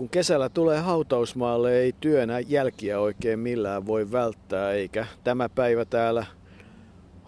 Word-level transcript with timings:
Kun 0.00 0.08
kesällä 0.08 0.48
tulee 0.48 0.78
hautausmaalle, 0.78 1.78
ei 1.78 1.94
työnä 2.00 2.38
jälkiä 2.38 3.00
oikein 3.00 3.38
millään 3.38 3.86
voi 3.86 4.12
välttää, 4.12 4.72
eikä 4.72 5.06
tämä 5.24 5.48
päivä 5.48 5.84
täällä 5.84 6.26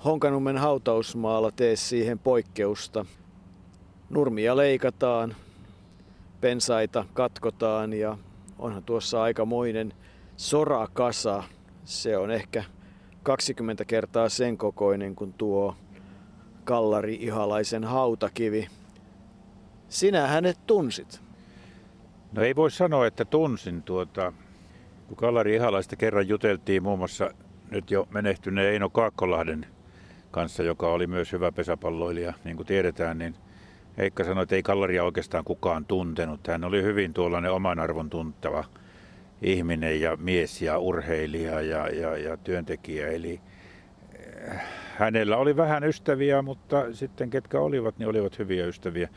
Honkanummen 0.05 0.59
hautausmaalla 0.59 1.51
tee 1.51 1.77
siihen 1.77 2.19
poikkeusta. 2.19 3.07
Nurmia 4.11 4.57
leikataan, 4.57 5.37
pensaita 6.41 7.05
katkotaan 7.15 7.93
ja 7.93 8.19
onhan 8.59 8.85
tuossa 8.85 9.23
aikamoinen 9.23 9.93
sorakasa. 10.37 11.43
Se 11.85 12.17
on 12.17 12.31
ehkä 12.31 12.65
20 13.23 13.85
kertaa 13.85 14.29
sen 14.29 14.59
kokoinen 14.59 15.15
kuin 15.15 15.33
tuo 15.33 15.77
Kallari 16.65 17.15
Ihalaisen 17.15 17.85
hautakivi. 17.85 18.69
Sinä 19.89 20.27
hänet 20.27 20.67
tunsit. 20.67 21.32
No 22.33 22.43
ei 22.43 22.57
voi 22.57 22.71
sanoa, 22.71 23.07
että 23.07 23.25
tunsin 23.25 23.83
tuota, 23.83 24.33
kun 25.09 25.17
Kallari 25.17 25.55
Ihalaista 25.55 25.97
kerran 25.97 26.29
juteltiin 26.29 26.83
muun 26.83 26.99
muassa 26.99 27.31
nyt 27.71 27.91
jo 27.91 28.09
menehtyneen 28.11 28.73
Eino 28.73 28.91
Kaakkolahden 28.91 29.67
kanssa, 30.31 30.63
joka 30.63 30.89
oli 30.89 31.07
myös 31.07 31.33
hyvä 31.33 31.53
pesäpalloilija, 31.53 32.33
niin 32.45 32.57
kuin 32.57 32.67
tiedetään, 32.67 33.19
niin 33.19 33.35
Heikka 33.99 34.25
sanoi, 34.25 34.43
että 34.43 34.55
ei 34.55 34.63
Kallaria 34.63 35.05
oikeastaan 35.05 35.45
kukaan 35.45 35.85
tuntenut. 35.85 36.47
Hän 36.47 36.65
oli 36.65 36.83
hyvin 36.83 37.15
tuollainen 37.15 37.53
oman 37.53 37.81
arvon 37.81 38.11
tuntava 38.11 38.65
ihminen 39.43 40.01
ja 40.01 40.17
mies 40.17 40.63
ja 40.63 40.79
urheilija 40.79 41.61
ja, 41.61 41.89
ja, 41.89 42.17
ja 42.17 42.37
työntekijä. 42.37 43.09
Eli 43.09 43.41
eh, 44.15 44.61
hänellä 44.97 45.37
oli 45.37 45.57
vähän 45.57 45.85
ystäviä, 45.85 46.43
mutta 46.43 46.95
sitten 46.95 47.31
ketkä 47.31 47.61
olivat, 47.61 47.99
niin 47.99 48.09
olivat 48.09 48.39
hyviä 48.39 48.67
ystäviä. 48.67 49.09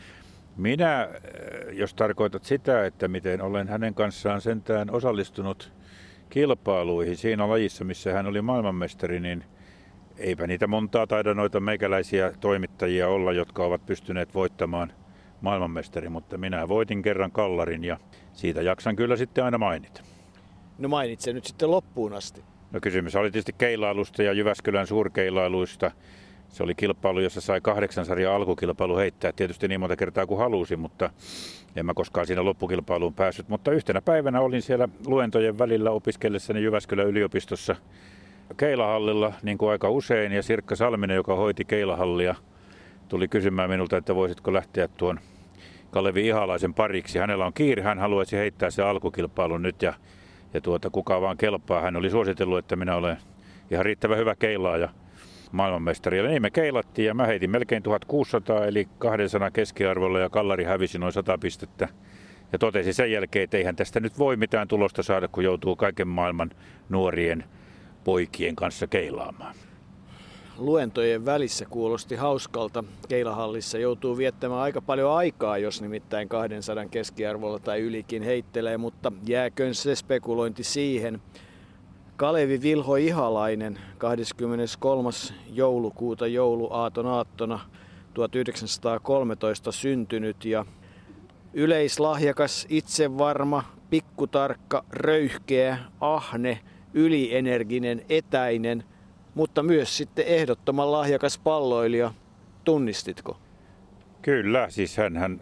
Minä, 0.57 1.03
eh, 1.03 1.77
jos 1.77 1.93
tarkoitat 1.93 2.43
sitä, 2.43 2.85
että 2.85 3.07
miten 3.07 3.41
olen 3.41 3.67
hänen 3.67 3.93
kanssaan 3.93 4.41
sentään 4.41 4.89
osallistunut 4.91 5.73
kilpailuihin 6.29 7.17
siinä 7.17 7.49
lajissa, 7.49 7.83
missä 7.83 8.13
hän 8.13 8.27
oli 8.27 8.41
maailmanmestari, 8.41 9.19
niin 9.19 9.43
eipä 10.17 10.47
niitä 10.47 10.67
montaa 10.67 11.07
taida 11.07 11.33
noita 11.33 11.59
meikäläisiä 11.59 12.31
toimittajia 12.39 13.07
olla, 13.07 13.31
jotka 13.31 13.63
ovat 13.63 13.85
pystyneet 13.85 14.33
voittamaan 14.33 14.93
maailmanmestari, 15.41 16.09
mutta 16.09 16.37
minä 16.37 16.67
voitin 16.67 17.01
kerran 17.01 17.31
kallarin 17.31 17.83
ja 17.83 17.97
siitä 18.33 18.61
jaksan 18.61 18.95
kyllä 18.95 19.15
sitten 19.15 19.43
aina 19.43 19.57
mainita. 19.57 20.01
No 20.77 20.89
mainitse 20.89 21.33
nyt 21.33 21.45
sitten 21.45 21.71
loppuun 21.71 22.13
asti. 22.13 22.43
No 22.71 22.79
kysymys 22.81 23.15
oli 23.15 23.31
tietysti 23.31 23.53
keilailusta 23.53 24.23
ja 24.23 24.33
Jyväskylän 24.33 24.87
suurkeilailuista. 24.87 25.91
Se 26.55 26.63
oli 26.63 26.75
kilpailu, 26.75 27.19
jossa 27.19 27.41
sai 27.41 27.61
kahdeksan 27.61 28.05
sarjan 28.05 28.33
alkukilpailu 28.33 28.97
heittää 28.97 29.31
tietysti 29.31 29.67
niin 29.67 29.79
monta 29.79 29.95
kertaa 29.95 30.25
kuin 30.25 30.37
halusi, 30.37 30.75
mutta 30.75 31.09
en 31.75 31.85
mä 31.85 31.93
koskaan 31.93 32.27
siinä 32.27 32.45
loppukilpailuun 32.45 33.13
päässyt. 33.13 33.49
Mutta 33.49 33.71
yhtenä 33.71 34.01
päivänä 34.01 34.41
olin 34.41 34.61
siellä 34.61 34.89
luentojen 35.05 35.57
välillä 35.57 35.91
opiskellessani 35.91 36.63
Jyväskylän 36.63 37.07
yliopistossa 37.07 37.75
keilahallilla 38.57 39.33
niin 39.43 39.57
kuin 39.57 39.71
aika 39.71 39.89
usein. 39.89 40.31
Ja 40.31 40.43
Sirkka 40.43 40.75
Salminen, 40.75 41.15
joka 41.15 41.35
hoiti 41.35 41.65
keilahallia, 41.65 42.35
tuli 43.09 43.27
kysymään 43.27 43.69
minulta, 43.69 43.97
että 43.97 44.15
voisitko 44.15 44.53
lähteä 44.53 44.87
tuon 44.87 45.19
Kalevi 45.91 46.27
Ihalaisen 46.27 46.73
pariksi. 46.73 47.19
Hänellä 47.19 47.45
on 47.45 47.53
kiire, 47.53 47.83
hän 47.83 47.99
haluaisi 47.99 48.37
heittää 48.37 48.69
se 48.69 48.83
alkukilpailun 48.83 49.61
nyt 49.61 49.81
ja, 49.81 49.93
ja 50.53 50.61
tuota, 50.61 50.89
kuka 50.89 51.21
vaan 51.21 51.37
kelpaa. 51.37 51.81
Hän 51.81 51.95
oli 51.95 52.09
suositellut, 52.09 52.57
että 52.57 52.75
minä 52.75 52.95
olen 52.95 53.17
ihan 53.71 53.85
riittävän 53.85 54.17
hyvä 54.17 54.35
keilaaja 54.35 54.89
maailmanmestari. 55.55 56.17
Ja 56.17 56.27
niin 56.27 56.41
me 56.41 56.51
keilattiin 56.51 57.05
ja 57.05 57.13
mä 57.13 57.25
heitin 57.25 57.49
melkein 57.49 57.83
1600 57.83 58.65
eli 58.65 58.87
200 58.97 59.51
keskiarvolla 59.51 60.19
ja 60.19 60.29
Kallari 60.29 60.63
hävisi 60.63 60.99
noin 60.99 61.13
100 61.13 61.37
pistettä. 61.37 61.87
Ja 62.51 62.59
totesi 62.59 62.93
sen 62.93 63.11
jälkeen, 63.11 63.43
että 63.43 63.57
eihän 63.57 63.75
tästä 63.75 63.99
nyt 63.99 64.19
voi 64.19 64.37
mitään 64.37 64.67
tulosta 64.67 65.03
saada, 65.03 65.27
kun 65.27 65.43
joutuu 65.43 65.75
kaiken 65.75 66.07
maailman 66.07 66.51
nuorien 66.89 67.43
poikien 68.03 68.55
kanssa 68.55 68.87
keilaamaan. 68.87 69.55
Luentojen 70.57 71.25
välissä 71.25 71.65
kuulosti 71.69 72.15
hauskalta. 72.15 72.83
Keilahallissa 73.09 73.77
joutuu 73.77 74.17
viettämään 74.17 74.61
aika 74.61 74.81
paljon 74.81 75.11
aikaa, 75.11 75.57
jos 75.57 75.81
nimittäin 75.81 76.29
200 76.29 76.85
keskiarvolla 76.85 77.59
tai 77.59 77.79
ylikin 77.79 78.23
heittelee, 78.23 78.77
mutta 78.77 79.11
jääköön 79.27 79.75
se 79.75 79.95
spekulointi 79.95 80.63
siihen. 80.63 81.21
Kalevi 82.17 82.61
Vilho 82.61 82.95
Ihalainen 82.95 83.79
23. 83.97 85.09
joulukuuta 85.53 86.27
jouluaaton 86.27 87.07
aattona 87.07 87.59
1913 88.13 89.71
syntynyt 89.71 90.45
ja 90.45 90.65
yleislahjakas, 91.53 92.65
itsevarma, 92.69 93.63
pikkutarkka, 93.89 94.85
röyhkeä, 94.91 95.77
ahne, 96.01 96.59
ylienerginen, 96.93 98.05
etäinen, 98.09 98.83
mutta 99.33 99.63
myös 99.63 99.97
sitten 99.97 100.25
ehdottoman 100.27 100.91
lahjakas 100.91 101.37
palloilija. 101.37 102.13
Tunnistitko? 102.63 103.37
Kyllä, 104.21 104.69
siis 104.69 104.97
hän, 104.97 105.17
hän, 105.17 105.41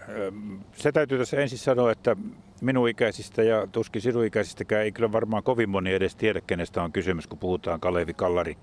se 0.76 0.92
täytyy 0.92 1.18
tässä 1.18 1.38
ensin 1.38 1.58
sanoa, 1.58 1.92
että 1.92 2.16
minun 2.64 2.90
ikäisistä 2.90 3.44
ja 3.44 3.68
tuskin 3.68 4.02
sinun 4.02 4.26
ikäisistäkään 4.26 4.84
ei 4.84 4.92
kyllä 4.92 5.12
varmaan 5.12 5.44
kovin 5.44 5.70
moni 5.70 5.94
edes 5.94 6.16
tiedä, 6.16 6.42
kenestä 6.42 6.84
on 6.84 6.92
kysymys, 6.92 7.28
kun 7.28 7.40
puhutaan 7.40 7.80
Kalevi 7.80 8.14
Kallari 8.14 8.58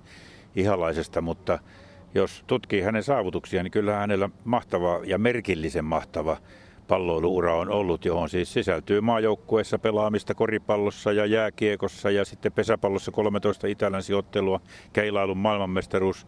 ihalaisesta, 0.57 1.21
mutta 1.21 1.59
jos 2.15 2.45
tutkii 2.47 2.81
hänen 2.81 3.03
saavutuksia, 3.03 3.63
niin 3.63 3.71
kyllä 3.71 3.95
hänellä 3.95 4.31
mahtava 4.45 5.01
ja 5.05 5.19
merkillisen 5.19 5.85
mahtava 5.85 6.37
palloiluura 6.89 7.57
on 7.57 7.69
ollut, 7.69 8.05
johon 8.05 8.29
siis 8.29 8.53
sisältyy 8.53 9.01
maajoukkueessa 9.01 9.79
pelaamista 9.79 10.35
koripallossa 10.35 11.13
ja 11.13 11.27
jääkiekossa 11.27 12.11
ja 12.11 12.25
sitten 12.25 12.53
pesäpallossa 12.53 13.11
13 13.11 13.67
itälänsiottelua, 13.67 14.61
keilailun 14.93 15.39
maailmanmestaruus. 15.39 16.27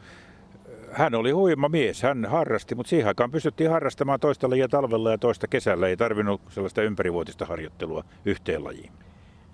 Hän 0.92 1.14
oli 1.14 1.30
huima 1.30 1.68
mies, 1.68 2.02
hän 2.02 2.24
harrasti, 2.24 2.74
mutta 2.74 2.90
siihen 2.90 3.08
aikaan 3.08 3.30
pystyttiin 3.30 3.70
harrastamaan 3.70 4.20
toista 4.20 4.50
lajia 4.50 4.68
talvella 4.68 5.10
ja 5.10 5.18
toista 5.18 5.48
kesällä. 5.48 5.88
Ei 5.88 5.96
tarvinnut 5.96 6.40
sellaista 6.48 6.82
ympärivuotista 6.82 7.46
harjoittelua 7.46 8.04
yhteen 8.24 8.64
lajiin. 8.64 8.92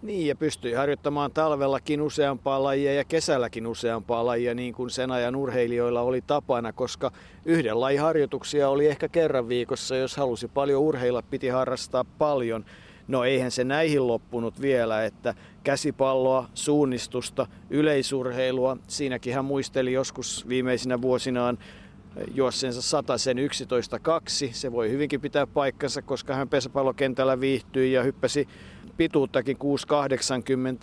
Niin, 0.03 0.27
ja 0.27 0.37
pystyi 0.37 0.73
harjoittamaan 0.73 1.33
talvellakin 1.33 2.03
useampaa 2.03 2.63
lajia 2.63 2.95
ja 2.95 3.05
kesälläkin 3.05 3.67
useampaa 3.67 4.27
lajia, 4.27 4.55
niin 4.55 4.75
kuin 4.75 4.91
sen 4.91 5.11
ajan 5.11 5.37
urheilijoilla 5.37 6.01
oli 6.01 6.23
tapana, 6.27 6.73
koska 6.73 7.11
yhden 7.45 7.81
lajin 7.81 8.01
harjoituksia 8.01 8.69
oli 8.69 8.87
ehkä 8.87 9.09
kerran 9.09 9.49
viikossa. 9.49 9.97
Jos 9.97 10.17
halusi 10.17 10.49
paljon 10.49 10.83
urheilla, 10.83 11.23
piti 11.23 11.49
harrastaa 11.49 12.05
paljon. 12.05 12.65
No 13.09 13.25
eihän 13.25 13.51
se 13.51 13.65
näihin 13.65 14.07
loppunut 14.07 14.61
vielä, 14.61 15.05
että 15.05 15.35
käsipalloa, 15.69 16.49
suunnistusta, 16.55 17.47
yleisurheilua, 17.71 18.77
siinäkin 18.87 19.35
hän 19.35 19.45
muisteli 19.45 19.93
joskus 19.93 20.49
viimeisinä 20.49 21.03
vuosinaan 21.03 21.59
juossensa 22.35 23.03
sen 23.17 23.37
11.2. 23.37 23.43
Se 24.53 24.73
voi 24.73 24.91
hyvinkin 24.91 25.21
pitää 25.21 25.47
paikkansa, 25.47 26.03
koska 26.03 26.35
hän 26.35 26.49
pesäpallokentällä 26.49 27.41
viihtyi 27.41 27.93
ja 27.93 28.03
hyppäsi 28.03 28.49
pituuttakin 28.97 29.57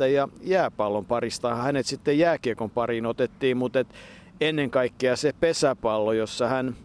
6,80 0.01 0.05
ja 0.05 0.27
jääpallon 0.41 1.05
parista 1.05 1.55
hänet 1.55 1.85
sitten 1.85 2.19
jääkiekon 2.19 2.69
pariin 2.69 3.05
otettiin, 3.05 3.57
mutta 3.57 3.79
et 3.79 3.93
ennen 4.41 4.71
kaikkea 4.71 5.15
se 5.15 5.33
pesäpallo, 5.39 6.13
jossa 6.13 6.47
hän 6.47 6.75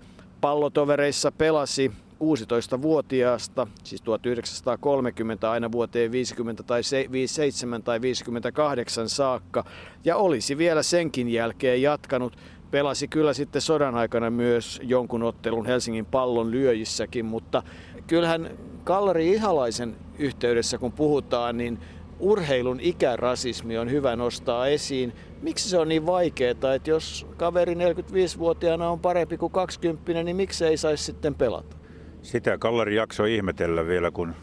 pallotovereissa 0.41 1.33
pelasi 1.33 1.93
16-vuotiaasta, 2.20 3.66
siis 3.84 4.03
1930 4.03 5.50
aina 5.50 5.72
vuoteen 5.72 6.12
50 6.12 6.62
tai 6.62 6.81
57 7.12 7.82
tai 7.82 8.00
58 8.00 9.08
saakka, 9.08 9.64
ja 10.04 10.16
olisi 10.16 10.59
vielä 10.59 10.82
senkin 10.82 11.28
jälkeen 11.28 11.82
jatkanut. 11.82 12.36
Pelasi 12.70 13.09
kyllä 13.09 13.32
sitten 13.32 13.62
sodan 13.62 13.94
aikana 13.94 14.30
myös 14.30 14.80
jonkun 14.82 15.22
ottelun 15.22 15.66
Helsingin 15.66 16.06
pallon 16.06 16.50
lyöjissäkin, 16.50 17.25
mutta 17.25 17.62
kyllähän 18.06 18.50
Kallari 18.84 19.28
Ihalaisen 19.32 19.97
yhteydessä, 20.18 20.78
kun 20.78 20.92
puhutaan, 20.92 21.56
niin 21.56 21.78
urheilun 22.18 22.80
ikärasismi 22.80 23.78
on 23.78 23.91
hyvä 23.91 24.16
nostaa 24.16 24.66
esiin. 24.66 25.12
Miksi 25.42 25.68
se 25.68 25.78
on 25.78 25.89
niin 25.89 26.06
vaikeaa, 26.06 26.74
että 26.74 26.91
jos 26.91 27.27
kaveri 27.36 27.74
45-vuotiaana 27.74 28.91
on 28.91 29.00
parempi 29.00 29.36
kuin 29.36 29.53
20, 29.53 30.22
niin 30.22 30.36
miksi 30.36 30.65
ei 30.65 30.77
saisi 30.77 31.04
sitten 31.04 31.34
pelata? 31.34 31.79
Sitä 32.22 32.59
Kallari 32.59 32.97
jaksoi 32.97 33.34
ihmetellä 33.34 33.87
vielä, 33.87 34.11
kun 34.11 34.34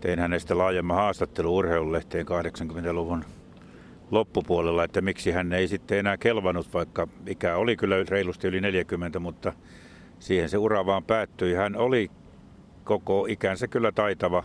tein 0.00 0.18
hänestä 0.18 0.58
laajemman 0.58 0.96
haastattelu 0.96 1.56
urheilulehteen 1.56 2.26
80-luvun 2.26 3.24
loppupuolella, 4.10 4.84
että 4.84 5.00
miksi 5.00 5.30
hän 5.30 5.52
ei 5.52 5.68
sitten 5.68 5.98
enää 5.98 6.16
kelvannut, 6.16 6.74
vaikka 6.74 7.08
ikä 7.26 7.56
oli 7.56 7.76
kyllä 7.76 7.96
reilusti 8.08 8.48
yli 8.48 8.60
40, 8.60 9.18
mutta 9.18 9.52
siihen 10.18 10.48
se 10.48 10.58
ura 10.58 10.86
vaan 10.86 11.04
päättyi. 11.04 11.54
Hän 11.54 11.76
oli 11.76 12.10
koko 12.84 13.26
ikänsä 13.28 13.68
kyllä 13.68 13.92
taitava. 13.92 14.44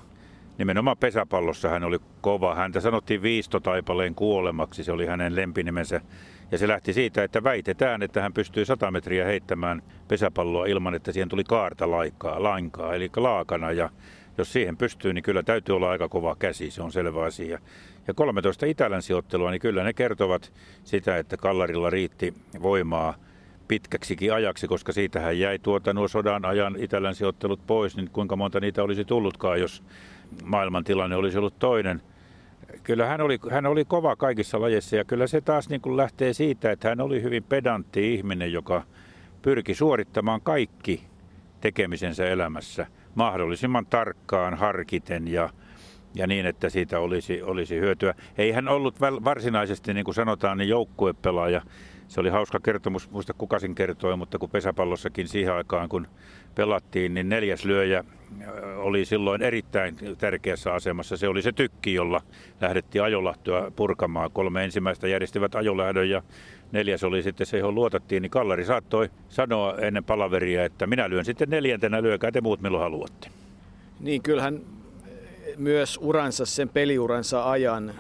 Nimenomaan 0.58 0.98
pesäpallossa 0.98 1.70
hän 1.70 1.84
oli 1.84 2.00
kova. 2.22 2.56
Häntä 2.56 2.80
sanottiin 2.80 3.22
viistotaipaleen 3.22 4.16
kuolemaksi, 4.16 4.84
se 4.84 4.92
oli 4.92 5.06
hänen 5.06 5.36
lempinimensä. 5.36 6.02
Ja 6.54 6.60
se 6.60 6.68
lähti 6.68 6.94
siitä, 6.94 7.24
että 7.24 7.44
väitetään, 7.44 8.04
että 8.04 8.22
hän 8.22 8.34
pystyi 8.34 8.66
100 8.66 8.92
metriä 8.92 9.26
heittämään 9.26 9.82
pesäpalloa 10.08 10.66
ilman, 10.66 10.96
että 10.96 11.12
siihen 11.12 11.30
tuli 11.30 11.44
kaarta 11.44 11.92
laikaa, 11.92 12.44
lainkaa, 12.44 12.96
eli 12.96 13.10
laakana. 13.16 13.72
Ja 13.72 13.90
jos 14.38 14.54
siihen 14.54 14.78
pystyy, 14.78 15.14
niin 15.14 15.24
kyllä 15.24 15.44
täytyy 15.44 15.76
olla 15.76 15.90
aika 15.90 16.10
kova 16.10 16.36
käsi, 16.36 16.72
se 16.72 16.82
on 16.82 16.92
selvä 16.92 17.24
asia. 17.24 17.60
Ja 18.08 18.14
13 18.14 18.66
itälänsiottelua, 18.66 19.52
niin 19.52 19.62
kyllä 19.62 19.84
ne 19.84 19.94
kertovat 19.94 20.54
sitä, 20.84 21.18
että 21.18 21.38
Kallarilla 21.38 21.90
riitti 21.90 22.34
voimaa 22.62 23.14
pitkäksikin 23.68 24.34
ajaksi, 24.34 24.68
koska 24.68 24.92
siitähän 24.92 25.40
jäi 25.40 25.60
tuota 25.60 25.94
nuo 25.94 26.08
sodan 26.08 26.46
ajan 26.46 26.76
itälänsiottelut 26.80 27.68
pois, 27.68 27.98
niin 27.98 28.10
kuinka 28.10 28.36
monta 28.36 28.60
niitä 28.60 28.84
olisi 28.84 29.06
tullutkaan, 29.06 29.60
jos 29.60 29.84
maailman 30.44 30.84
tilanne 30.84 31.16
olisi 31.16 31.38
ollut 31.38 31.60
toinen. 31.60 32.02
Kyllä 32.84 33.06
hän 33.06 33.22
oli, 33.22 33.40
hän 33.52 33.66
oli 33.66 33.86
kova 33.86 34.16
kaikissa 34.16 34.62
lajeissa 34.62 34.96
ja 34.96 35.06
kyllä 35.06 35.28
se 35.28 35.42
taas 35.42 35.70
niin 35.70 35.82
kuin 35.82 35.98
lähtee 35.98 36.34
siitä, 36.34 36.72
että 36.72 36.90
hän 36.90 37.02
oli 37.02 37.22
hyvin 37.22 37.44
pedantti 37.44 38.14
ihminen, 38.14 38.54
joka 38.54 38.84
pyrki 39.42 39.76
suorittamaan 39.76 40.42
kaikki 40.42 41.04
tekemisensä 41.62 42.26
elämässä 42.26 42.88
mahdollisimman 43.16 43.86
tarkkaan, 43.86 44.54
harkiten 44.54 45.28
ja, 45.28 45.50
ja 46.16 46.28
niin, 46.28 46.46
että 46.46 46.70
siitä 46.70 47.00
olisi, 47.00 47.42
olisi 47.42 47.80
hyötyä. 47.80 48.14
Ei 48.38 48.52
hän 48.52 48.68
ollut 48.68 49.02
varsinaisesti, 49.02 49.94
niin 49.94 50.06
kuin 50.06 50.16
sanotaan, 50.16 50.58
niin 50.58 50.70
joukkuepelaaja. 50.70 51.62
Se 52.14 52.20
oli 52.20 52.30
hauska 52.30 52.60
kertomus, 52.60 53.12
muista 53.12 53.34
kuka 53.34 53.60
sen 53.60 53.76
kertoi, 53.76 54.18
mutta 54.18 54.40
kun 54.40 54.50
pesäpallossakin 54.50 55.28
siihen 55.28 55.54
aikaan, 55.54 55.90
kun 55.90 56.08
pelattiin, 56.56 57.14
niin 57.14 57.30
neljäs 57.30 57.66
lyöjä 57.66 58.04
oli 58.78 59.06
silloin 59.06 59.42
erittäin 59.42 59.96
tärkeässä 60.18 60.74
asemassa. 60.74 61.18
Se 61.18 61.28
oli 61.28 61.42
se 61.42 61.52
tykki, 61.52 61.94
jolla 61.94 62.22
lähdettiin 62.62 63.04
ajolahtoa 63.04 63.72
purkamaan. 63.76 64.32
Kolme 64.32 64.64
ensimmäistä 64.64 65.08
järjestivät 65.08 65.56
ajolähdön 65.56 66.10
ja 66.10 66.22
neljäs 66.72 67.04
oli 67.04 67.24
sitten 67.24 67.48
se, 67.48 67.58
johon 67.58 67.76
luotattiin. 67.76 68.22
Niin 68.22 68.32
Kallari 68.32 68.66
saattoi 68.66 69.10
sanoa 69.30 69.78
ennen 69.78 70.04
palaveria, 70.04 70.66
että 70.66 70.88
minä 70.88 71.10
lyön 71.10 71.26
sitten 71.26 71.50
neljäntenä, 71.50 72.02
lyökää 72.02 72.32
te 72.32 72.42
muut 72.42 72.62
milloin 72.62 72.84
haluatte. 72.84 73.30
Niin 74.00 74.22
kyllähän 74.22 74.62
myös 75.58 76.00
uransa, 76.02 76.46
sen 76.46 76.70
peliuransa 76.70 77.52
ajan 77.52 77.94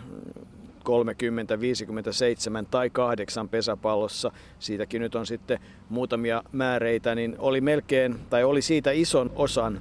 30, 0.83 1.59
57 1.59 2.65
tai 2.65 2.89
8 2.89 3.49
pesäpallossa, 3.49 4.31
siitäkin 4.59 5.01
nyt 5.01 5.15
on 5.15 5.25
sitten 5.25 5.59
muutamia 5.89 6.43
määreitä, 6.51 7.15
niin 7.15 7.35
oli 7.39 7.61
melkein, 7.61 8.15
tai 8.29 8.43
oli 8.43 8.61
siitä 8.61 8.91
ison 8.91 9.31
osan. 9.35 9.79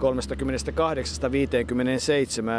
38-57 0.00 0.02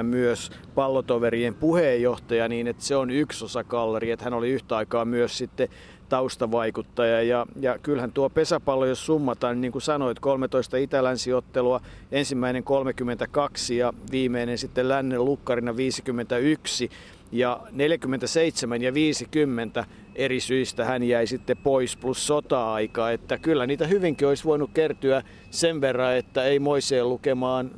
myös 0.03 0.51
pallotoverien 0.75 1.55
puheenjohtaja, 1.55 2.47
niin 2.47 2.67
että 2.67 2.83
se 2.83 2.95
on 2.95 3.09
yksi 3.09 3.45
osa 3.45 3.63
kallari, 3.63 4.11
että 4.11 4.25
hän 4.25 4.33
oli 4.33 4.49
yhtä 4.49 4.77
aikaa 4.77 5.05
myös 5.05 5.37
sitten 5.37 5.69
taustavaikuttaja. 6.09 7.21
Ja, 7.21 7.45
ja 7.59 7.79
kyllähän 7.79 8.11
tuo 8.11 8.29
pesäpallo, 8.29 8.85
jos 8.85 9.05
summataan, 9.05 9.61
niin 9.61 9.71
kuin 9.71 9.81
sanoit, 9.81 10.19
13 10.19 10.77
itälänsiottelua, 10.77 11.81
ensimmäinen 12.11 12.63
32 12.63 13.77
ja 13.77 13.93
viimeinen 14.11 14.57
sitten 14.57 14.89
lännen 14.89 15.25
lukkarina 15.25 15.77
51 15.77 16.89
ja 17.31 17.59
47 17.71 18.81
ja 18.81 18.93
50 18.93 19.85
eri 20.15 20.39
syistä 20.39 20.85
hän 20.85 21.03
jäi 21.03 21.27
sitten 21.27 21.57
pois 21.57 21.97
plus 21.97 22.27
sota-aika, 22.27 23.11
että 23.11 23.37
kyllä 23.37 23.67
niitä 23.67 23.87
hyvinkin 23.87 24.27
olisi 24.27 24.43
voinut 24.43 24.71
kertyä 24.73 25.23
sen 25.49 25.81
verran, 25.81 26.15
että 26.15 26.43
ei 26.43 26.59
Moiseen 26.59 27.09
lukemaan 27.09 27.71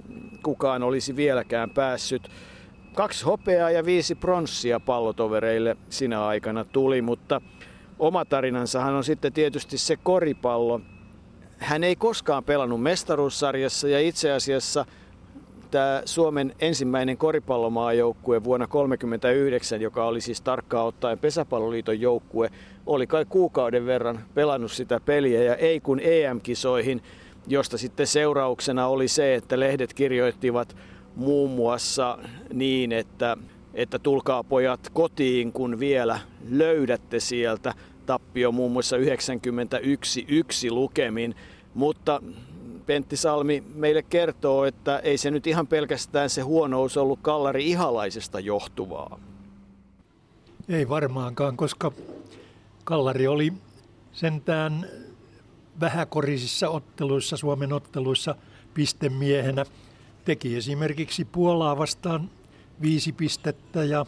kukaan 0.43 0.83
olisi 0.83 1.15
vieläkään 1.15 1.69
päässyt. 1.69 2.29
Kaksi 2.93 3.25
hopeaa 3.25 3.71
ja 3.71 3.85
viisi 3.85 4.15
pronssia 4.15 4.79
pallotovereille 4.79 5.77
sinä 5.89 6.25
aikana 6.25 6.65
tuli, 6.65 7.01
mutta 7.01 7.41
oma 7.99 8.25
tarinansahan 8.25 8.93
on 8.93 9.03
sitten 9.03 9.33
tietysti 9.33 9.77
se 9.77 9.97
koripallo. 10.03 10.81
Hän 11.57 11.83
ei 11.83 11.95
koskaan 11.95 12.43
pelannut 12.43 12.81
mestaruussarjassa 12.81 13.87
ja 13.87 13.99
itse 13.99 14.31
asiassa– 14.31 14.85
tämä 15.73 16.01
Suomen 16.05 16.55
ensimmäinen 16.59 17.17
koripallomaajoukkue 17.17 18.43
vuonna 18.43 18.67
1939, 18.67 19.81
joka 19.81 20.05
oli 20.05 20.21
siis 20.21 20.41
tarkkaan 20.41 20.87
ottaen 20.87 21.19
pesäpalloliiton 21.19 22.01
joukkue, 22.01 22.49
oli 22.85 23.07
kai 23.07 23.25
kuukauden 23.29 23.85
verran 23.85 24.19
pelannut 24.33 24.71
sitä 24.71 24.99
peliä 25.05 25.43
ja 25.43 25.55
ei 25.55 25.79
kun 25.79 25.99
EM-kisoihin, 25.99 27.01
josta 27.47 27.77
sitten 27.77 28.07
seurauksena 28.07 28.87
oli 28.87 29.07
se, 29.07 29.35
että 29.35 29.59
lehdet 29.59 29.93
kirjoittivat 29.93 30.75
muun 31.15 31.51
muassa 31.51 32.17
niin, 32.53 32.91
että, 32.91 33.37
että 33.73 33.99
tulkaa 33.99 34.43
pojat 34.43 34.89
kotiin, 34.93 35.51
kun 35.51 35.79
vielä 35.79 36.19
löydätte 36.49 37.19
sieltä 37.19 37.73
tappio 38.05 38.51
muun 38.51 38.71
muassa 38.71 38.97
91 38.97 40.71
lukemin, 40.71 41.35
mutta 41.73 42.21
Pentti 42.85 43.17
Salmi 43.17 43.63
meille 43.75 44.01
kertoo, 44.01 44.65
että 44.65 44.99
ei 44.99 45.17
se 45.17 45.31
nyt 45.31 45.47
ihan 45.47 45.67
pelkästään 45.67 46.29
se 46.29 46.41
huonous 46.41 46.97
ollut 46.97 47.19
Kallari 47.21 47.69
ihalaisesta 47.69 48.39
johtuvaa. 48.39 49.19
Ei 50.69 50.89
varmaankaan, 50.89 51.57
koska 51.57 51.91
Kallari 52.83 53.27
oli 53.27 53.53
sentään 54.13 54.87
vähäkorisissa 55.79 56.69
otteluissa, 56.69 57.37
Suomen 57.37 57.73
otteluissa 57.73 58.35
pistemiehenä. 58.73 59.65
Teki 60.25 60.55
esimerkiksi 60.55 61.25
Puolaa 61.25 61.77
vastaan 61.77 62.29
viisi 62.81 63.11
pistettä 63.11 63.83
ja 63.83 64.05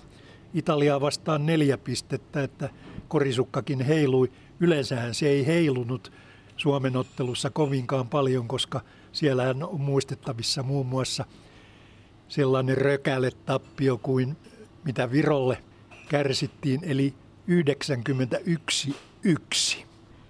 Italiaa 0.53 1.01
vastaan 1.01 1.45
neljä 1.45 1.77
pistettä, 1.77 2.43
että 2.43 2.69
korisukkakin 3.07 3.81
heilui. 3.81 4.31
Yleensähän 4.59 5.13
se 5.13 5.27
ei 5.27 5.45
heilunut 5.45 6.11
Suomen 6.57 6.97
ottelussa 6.97 7.49
kovinkaan 7.49 8.07
paljon, 8.07 8.47
koska 8.47 8.81
siellähän 9.11 9.63
on 9.63 9.81
muistettavissa 9.81 10.63
muun 10.63 10.85
muassa 10.85 11.25
sellainen 12.27 12.77
rökäle-tappio 12.77 13.97
kuin 13.97 14.37
mitä 14.83 15.11
Virolle 15.11 15.57
kärsittiin, 16.09 16.79
eli 16.83 17.13
91-1. 19.27 19.83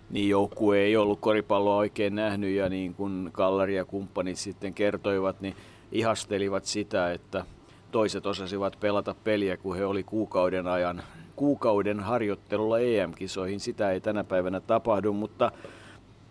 Niin 0.09 0.29
joukkue 0.29 0.79
ei 0.79 0.97
ollut 0.97 1.19
koripalloa 1.19 1.75
oikein 1.75 2.15
nähnyt 2.15 2.55
ja 2.55 2.69
niin 2.69 2.93
kuin 2.93 3.29
Kallari 3.31 3.75
ja 3.75 3.85
kumppanit 3.85 4.37
sitten 4.37 4.73
kertoivat, 4.73 5.41
niin 5.41 5.55
ihastelivat 5.91 6.65
sitä, 6.65 7.11
että 7.11 7.45
toiset 7.91 8.25
osasivat 8.25 8.77
pelata 8.79 9.15
peliä, 9.23 9.57
kun 9.57 9.77
he 9.77 9.85
oli 9.85 10.03
kuukauden 10.03 10.67
ajan 10.67 11.03
kuukauden 11.35 11.99
harjoittelulla 11.99 12.79
EM-kisoihin. 12.79 13.59
Sitä 13.59 13.91
ei 13.91 14.01
tänä 14.01 14.23
päivänä 14.23 14.59
tapahdu, 14.59 15.13
mutta 15.13 15.51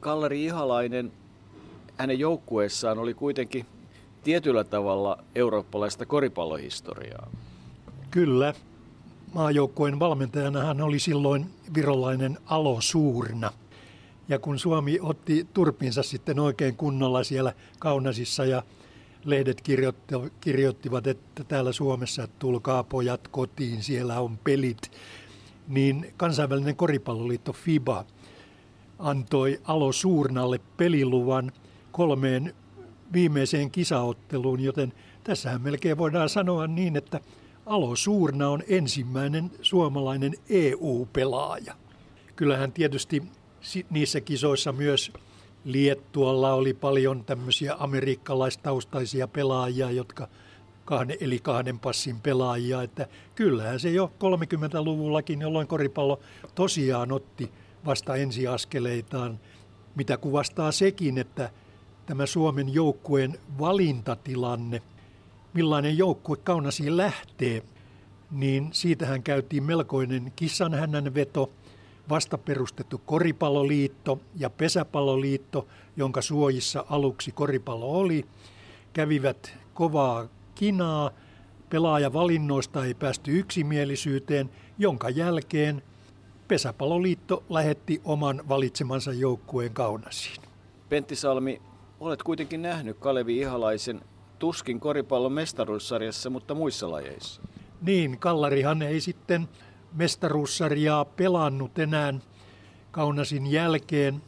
Kallari 0.05 0.45
Ihalainen, 0.45 1.13
hänen 1.97 2.19
joukkueessaan 2.19 2.99
oli 2.99 3.15
kuitenkin 3.15 3.67
tietyllä 4.25 4.65
tavalla 4.65 5.19
eurooppalaista 5.35 6.07
koripallohistoriaa. 6.07 7.31
Kyllä. 8.11 8.55
Maajoukkueen 9.35 9.99
valmentajana 9.99 10.65
hän 10.65 10.81
oli 10.81 10.99
silloin 10.99 11.47
virolainen 11.75 12.39
Alo 12.47 12.81
Suurna. 12.81 13.53
Ja 14.29 14.39
kun 14.39 14.59
Suomi 14.59 14.99
otti 15.03 15.47
turpinsa 15.55 16.03
sitten 16.03 16.39
oikein 16.41 16.77
kunnolla 16.77 17.25
siellä 17.25 17.53
Kaunasissa 17.79 18.45
ja 18.45 18.63
lehdet 19.25 19.63
kirjoittivat, 20.41 21.07
että 21.07 21.45
täällä 21.45 21.73
Suomessa 21.73 22.29
tulkaa 22.39 22.83
pojat 22.83 23.29
kotiin, 23.29 23.83
siellä 23.83 24.21
on 24.21 24.39
pelit, 24.45 24.91
niin 25.69 26.13
kansainvälinen 26.17 26.77
koripalloliitto 26.77 27.53
FIBA 27.53 28.05
antoi 28.99 29.61
Alo 29.65 29.93
Suurnalle 29.93 30.61
peliluvan 30.77 31.53
kolmeen 31.93 32.55
viimeiseen 33.13 33.71
kisaotteluun, 33.71 34.61
joten 34.61 34.93
tässähän 35.25 35.63
melkein 35.63 35.99
voidaan 35.99 36.29
sanoa 36.29 36.67
niin, 36.67 36.97
että 36.97 37.21
Alo 37.67 37.97
Suurna 37.97 38.49
on 38.49 38.63
ensimmäinen 38.69 39.51
suomalainen 39.63 40.35
EU-pelaaja. 40.49 41.75
Kyllähän 42.37 42.73
tietysti 42.73 43.23
niissä 43.91 44.21
kisoissa 44.21 44.73
myös 44.73 45.13
Liettualla 45.65 46.55
oli 46.55 46.75
paljon 46.75 47.25
tämmöisiä 47.25 47.77
amerikkalaistaustaisia 47.79 49.29
pelaajia, 49.29 49.91
jotka 49.91 50.29
kahden, 50.85 51.17
eli 51.21 51.39
kahden 51.39 51.79
passin 51.79 52.21
pelaajia, 52.21 52.83
että 52.83 53.07
kyllähän 53.35 53.81
se 53.81 53.91
jo 53.91 54.13
30-luvullakin, 54.19 55.41
jolloin 55.41 55.67
koripallo 55.67 56.21
tosiaan 56.55 57.13
otti– 57.13 57.51
vasta 57.85 58.17
ensiaskeleitaan, 58.17 59.41
mitä 59.95 60.17
kuvastaa 60.17 60.73
sekin, 60.73 61.19
että 61.19 61.51
tämä 62.07 62.27
Suomen 62.27 62.75
joukkueen 62.75 63.39
valintatilanne, 63.59 64.83
millainen 65.55 65.99
joukkue 65.99 66.37
Kaunasiin 66.37 66.97
lähtee, 66.97 67.63
niin 68.31 68.69
siitähän 68.73 69.23
käytiin 69.23 69.63
melkoinen 69.63 70.33
kissanhännän 70.37 71.15
veto, 71.15 71.51
vasta 72.09 72.39
perustettu 72.39 73.01
koripalloliitto 73.07 74.21
ja 74.37 74.51
pesäpalloliitto, 74.51 75.67
jonka 75.97 76.23
suojissa 76.23 76.85
aluksi 76.91 77.33
koripallo 77.33 77.99
oli, 77.99 78.25
kävivät 78.93 79.57
kovaa 79.75 80.29
kinaa, 80.55 81.11
pelaajavalinnoista 81.71 82.85
ei 82.85 82.95
päästy 82.95 83.39
yksimielisyyteen, 83.39 84.51
jonka 84.79 85.11
jälkeen– 85.11 85.83
Pesäpalloliitto 86.49 87.43
lähetti 87.49 88.01
oman 88.05 88.43
valitsemansa 88.49 89.13
joukkueen 89.13 89.75
Kaunasiin. 89.75 90.43
Pentti 90.89 91.17
Salmi, 91.17 91.63
olet 92.01 92.23
kuitenkin 92.23 92.63
nähnyt 92.63 92.99
Kalevi 92.99 93.39
Ihalaisen 93.39 94.01
tuskin 94.39 94.81
koripallon 94.81 95.33
mestaruussarjassa, 95.33 96.31
mutta 96.31 96.55
muissa 96.55 96.91
lajeissa. 96.91 97.43
Niin, 97.83 98.19
Kallarihan 98.19 98.83
ei 98.83 99.01
sitten 99.01 99.49
mestaruussarjaa 99.93 101.05
pelannut 101.05 101.79
enää 101.79 102.15
Kaunasin 102.91 103.47
jälkeen, 103.47 104.23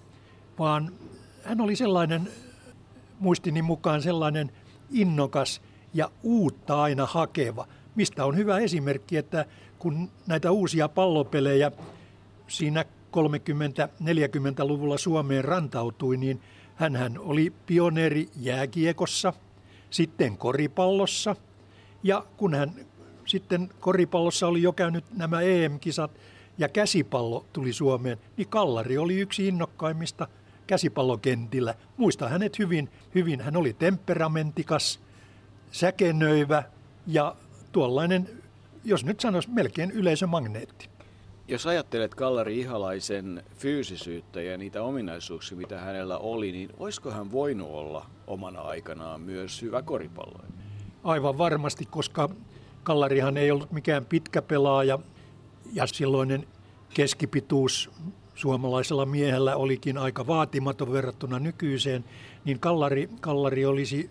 vaan 0.58 0.92
hän 1.42 1.60
oli 1.60 1.76
sellainen, 1.76 2.28
muistini 3.20 3.62
mukaan 3.62 4.02
sellainen 4.02 4.52
innokas 4.92 5.62
ja 5.94 6.10
uutta 6.22 6.82
aina 6.82 7.06
hakeva, 7.06 7.66
mistä 7.94 8.24
on 8.24 8.36
hyvä 8.36 8.58
esimerkki, 8.58 9.16
että 9.16 9.44
kun 9.78 10.10
näitä 10.26 10.50
uusia 10.50 10.88
pallopelejä 10.88 11.72
siinä 12.48 12.84
30-40-luvulla 13.16 14.98
Suomeen 14.98 15.44
rantautui, 15.44 16.16
niin 16.16 16.40
hän 16.74 17.18
oli 17.18 17.52
pioneeri 17.66 18.28
jääkiekossa, 18.36 19.32
sitten 19.90 20.38
koripallossa 20.38 21.36
ja 22.02 22.24
kun 22.36 22.54
hän 22.54 22.72
sitten 23.26 23.70
koripallossa 23.80 24.46
oli 24.46 24.62
jo 24.62 24.72
käynyt 24.72 25.04
nämä 25.16 25.40
EM-kisat 25.40 26.10
ja 26.58 26.68
käsipallo 26.68 27.46
tuli 27.52 27.72
Suomeen, 27.72 28.18
niin 28.36 28.48
Kallari 28.48 28.98
oli 28.98 29.20
yksi 29.20 29.48
innokkaimmista 29.48 30.28
käsipallokentillä. 30.66 31.74
Muista 31.96 32.28
hänet 32.28 32.58
hyvin, 32.58 32.88
hyvin. 33.14 33.40
Hän 33.40 33.56
oli 33.56 33.72
temperamentikas, 33.72 35.00
säkenöivä 35.70 36.62
ja 37.06 37.36
tuollainen, 37.72 38.28
jos 38.84 39.04
nyt 39.04 39.20
sanoisi, 39.20 39.50
melkein 39.50 39.90
yleisömagneetti. 39.90 40.95
Jos 41.48 41.66
ajattelet 41.66 42.14
Kallari 42.14 42.58
Ihalaisen 42.58 43.42
fyysisyyttä 43.56 44.42
ja 44.42 44.58
niitä 44.58 44.82
ominaisuuksia, 44.82 45.58
mitä 45.58 45.80
hänellä 45.80 46.18
oli, 46.18 46.52
niin 46.52 46.70
olisiko 46.78 47.10
hän 47.10 47.32
voinut 47.32 47.70
olla 47.70 48.06
omana 48.26 48.60
aikanaan 48.60 49.20
myös 49.20 49.62
hyvä 49.62 49.82
koripalloja? 49.82 50.48
Aivan 51.04 51.38
varmasti, 51.38 51.86
koska 51.86 52.28
Kallarihan 52.82 53.36
ei 53.36 53.50
ollut 53.50 53.72
mikään 53.72 54.04
pitkä 54.04 54.42
pelaaja 54.42 54.98
ja 55.72 55.86
silloinen 55.86 56.46
keskipituus 56.94 57.90
suomalaisella 58.34 59.06
miehellä 59.06 59.56
olikin 59.56 59.98
aika 59.98 60.26
vaatimaton 60.26 60.92
verrattuna 60.92 61.38
nykyiseen, 61.38 62.04
niin 62.44 62.60
Kallari, 62.60 63.08
Kallari 63.20 63.66
olisi 63.66 64.10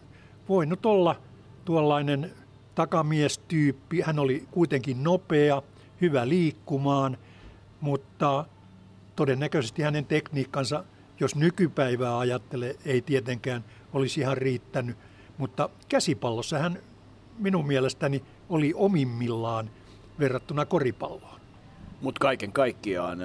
voinut 0.49 0.85
olla 0.85 1.15
tuollainen 1.65 2.31
takamiestyyppi. 2.75 4.01
Hän 4.01 4.19
oli 4.19 4.43
kuitenkin 4.51 5.03
nopea, 5.03 5.61
hyvä 6.01 6.29
liikkumaan, 6.29 7.17
mutta 7.81 8.45
todennäköisesti 9.15 9.81
hänen 9.81 10.05
tekniikkansa, 10.05 10.83
jos 11.19 11.35
nykypäivää 11.35 12.17
ajattelee, 12.17 12.75
ei 12.85 13.01
tietenkään 13.01 13.63
olisi 13.93 14.21
ihan 14.21 14.37
riittänyt. 14.37 14.97
Mutta 15.37 15.69
käsipallossa 15.89 16.57
hän 16.57 16.79
minun 17.37 17.67
mielestäni 17.67 18.23
oli 18.49 18.73
omimmillaan 18.75 19.69
verrattuna 20.19 20.65
koripalloon. 20.65 21.39
Mutta 22.01 22.19
kaiken 22.19 22.51
kaikkiaan 22.51 23.19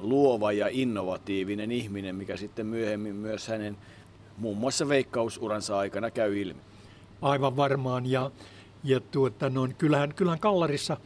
luova 0.00 0.52
ja 0.52 0.68
innovatiivinen 0.70 1.72
ihminen, 1.72 2.16
mikä 2.16 2.36
sitten 2.36 2.66
myöhemmin 2.66 3.14
myös 3.14 3.48
hänen 3.48 3.76
muun 4.38 4.56
muassa 4.56 4.88
veikkausuransa 4.88 5.78
aikana 5.78 6.10
käy 6.10 6.38
ilmi. 6.38 6.60
Aivan 7.22 7.56
varmaan 7.56 8.06
ja, 8.06 8.30
ja 8.84 9.00
tuota, 9.00 9.50
noin, 9.50 9.74
kyllähän, 9.74 10.14
kyllähän 10.14 10.40
Kallarissa, 10.40 10.96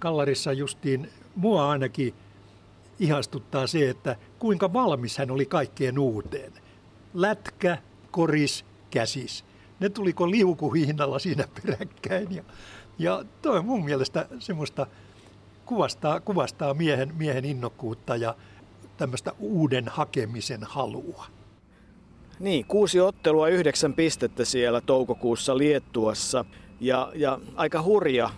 Kallarissa 0.00 0.52
justiin 0.52 1.10
mua 1.36 1.70
ainakin 1.70 2.14
ihastuttaa 2.98 3.66
se, 3.66 3.90
että 3.90 4.16
kuinka 4.38 4.72
valmis 4.72 5.18
hän 5.18 5.30
oli 5.30 5.46
kaikkeen 5.46 5.98
uuteen. 5.98 6.52
Lätkä, 7.14 7.78
koris, 8.10 8.64
käsis. 8.90 9.44
Ne 9.80 9.88
tuliko 9.88 10.30
liukuhihnalla 10.30 11.18
siinä 11.18 11.44
peräkkäin 11.62 12.34
ja, 12.34 12.42
ja 12.98 13.24
toi 13.42 13.62
mun 13.62 13.84
mielestä 13.84 14.26
semmoista 14.38 14.86
kuvastaa, 15.66 16.20
kuvastaa 16.20 16.74
miehen, 16.74 17.14
miehen 17.14 17.44
innokkuutta 17.44 18.16
ja 18.16 18.34
tämmöistä 18.96 19.32
uuden 19.38 19.88
hakemisen 19.88 20.64
halua. 20.64 21.26
Niin, 22.38 22.64
kuusi 22.64 23.00
ottelua, 23.00 23.48
yhdeksän 23.48 23.94
pistettä 23.94 24.44
siellä 24.44 24.80
toukokuussa 24.80 25.58
Liettuassa. 25.58 26.44
Ja, 26.80 27.12
ja 27.14 27.38
aika 27.56 27.82
hurja 27.82 28.30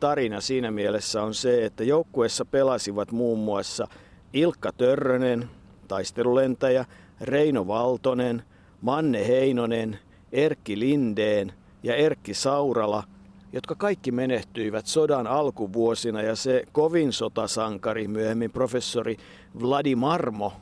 tarina 0.00 0.40
siinä 0.40 0.70
mielessä 0.70 1.22
on 1.22 1.34
se, 1.34 1.64
että 1.64 1.84
joukkueessa 1.84 2.44
pelasivat 2.44 3.12
muun 3.12 3.38
muassa 3.38 3.88
Ilkka 4.32 4.72
Törrönen, 4.72 5.50
taistelulentäjä, 5.88 6.84
Reino 7.20 7.66
Valtonen, 7.66 8.42
Manne 8.80 9.28
Heinonen, 9.28 9.98
Erkki 10.32 10.78
Lindeen 10.78 11.52
ja 11.82 11.96
Erkki 11.96 12.34
Saurala– 12.34 13.04
jotka 13.56 13.74
kaikki 13.74 14.12
menehtyivät 14.12 14.86
sodan 14.86 15.26
alkuvuosina 15.26 16.22
ja 16.22 16.36
se 16.36 16.64
kovin 16.72 17.12
sotasankari 17.12 18.08
myöhemmin 18.08 18.50
professori 18.50 19.16
Vladi 19.60 19.94
Marmo 19.94 20.52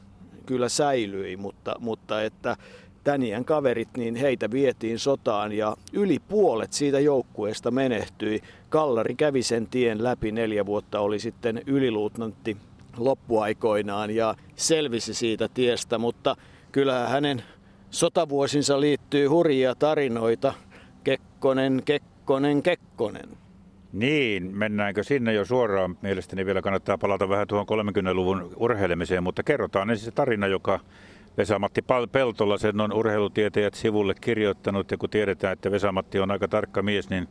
kyllä 0.46 0.68
säilyi, 0.68 1.36
mutta, 1.36 1.74
mutta 1.78 2.22
että 2.22 2.56
Tänien 3.04 3.44
kaverit, 3.44 3.88
niin 3.96 4.14
heitä 4.14 4.50
vietiin 4.50 4.98
sotaan 4.98 5.52
ja 5.52 5.76
yli 5.92 6.18
puolet 6.28 6.72
siitä 6.72 7.00
joukkueesta 7.00 7.70
menehtyi. 7.70 8.42
Kallari 8.68 9.14
kävi 9.14 9.42
sen 9.42 9.66
tien 9.66 10.04
läpi, 10.04 10.32
neljä 10.32 10.66
vuotta 10.66 11.00
oli 11.00 11.18
sitten 11.18 11.62
yliluutnantti 11.66 12.56
loppuaikoinaan 12.96 14.10
ja 14.10 14.34
selvisi 14.56 15.14
siitä 15.14 15.48
tiestä, 15.54 15.98
mutta 15.98 16.36
kyllähän 16.72 17.08
hänen 17.08 17.42
sotavuosinsa 17.90 18.80
liittyy 18.80 19.26
hurjia 19.26 19.74
tarinoita. 19.74 20.54
Kekkonen, 21.04 21.82
Kekkonen 21.84 22.62
Kekkonen. 22.62 23.28
Niin, 23.92 24.56
mennäänkö 24.56 25.02
sinne 25.02 25.32
jo 25.32 25.44
suoraan? 25.44 25.96
Mielestäni 26.02 26.46
vielä 26.46 26.62
kannattaa 26.62 26.98
palata 26.98 27.28
vähän 27.28 27.46
tuohon 27.46 27.66
30-luvun 27.66 28.52
urheilemiseen, 28.56 29.22
mutta 29.22 29.42
kerrotaan 29.42 29.90
ensin 29.90 30.04
se 30.04 30.10
tarina, 30.10 30.46
joka 30.46 30.80
Vesamatti 31.36 31.84
Peltola 32.12 32.58
sen 32.58 32.80
on 32.80 32.92
urheilutietäjät 32.92 33.74
sivulle 33.74 34.14
kirjoittanut. 34.20 34.90
Ja 34.90 34.96
kun 34.96 35.10
tiedetään, 35.10 35.52
että 35.52 35.70
Vesamatti 35.70 36.20
on 36.20 36.30
aika 36.30 36.48
tarkka 36.48 36.82
mies, 36.82 37.10
niin, 37.10 37.28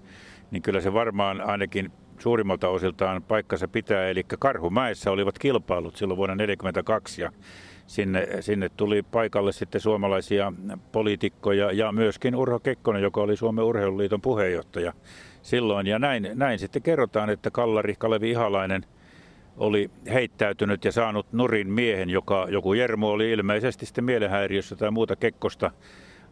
niin 0.51 0.61
kyllä 0.61 0.81
se 0.81 0.93
varmaan 0.93 1.41
ainakin 1.41 1.91
suurimmalta 2.19 2.69
osiltaan 2.69 3.23
paikkansa 3.23 3.67
pitää. 3.67 4.07
Eli 4.07 4.23
Karhumäessä 4.39 5.11
olivat 5.11 5.39
kilpailut 5.39 5.95
silloin 5.95 6.17
vuonna 6.17 6.35
1942 6.35 7.21
ja 7.21 7.31
sinne, 7.87 8.27
sinne 8.39 8.69
tuli 8.69 9.03
paikalle 9.03 9.51
sitten 9.51 9.81
suomalaisia 9.81 10.53
poliitikkoja 10.91 11.71
ja 11.71 11.91
myöskin 11.91 12.35
Urho 12.35 12.59
Kekkonen, 12.59 13.01
joka 13.01 13.21
oli 13.21 13.37
Suomen 13.37 13.65
urheiluliiton 13.65 14.21
puheenjohtaja 14.21 14.93
silloin. 15.41 15.87
Ja 15.87 15.99
näin, 15.99 16.29
näin 16.33 16.59
sitten 16.59 16.81
kerrotaan, 16.81 17.29
että 17.29 17.51
Kallari 17.51 17.95
Kalevi 17.97 18.29
Ihalainen 18.29 18.85
oli 19.57 19.91
heittäytynyt 20.13 20.85
ja 20.85 20.91
saanut 20.91 21.33
nurin 21.33 21.71
miehen, 21.71 22.09
joka 22.09 22.47
joku 22.49 22.73
Jermo 22.73 23.09
oli 23.09 23.31
ilmeisesti 23.31 23.85
sitten 23.85 24.03
mielenhäiriössä 24.03 24.75
tai 24.75 24.91
muuta 24.91 25.15
Kekkosta 25.15 25.71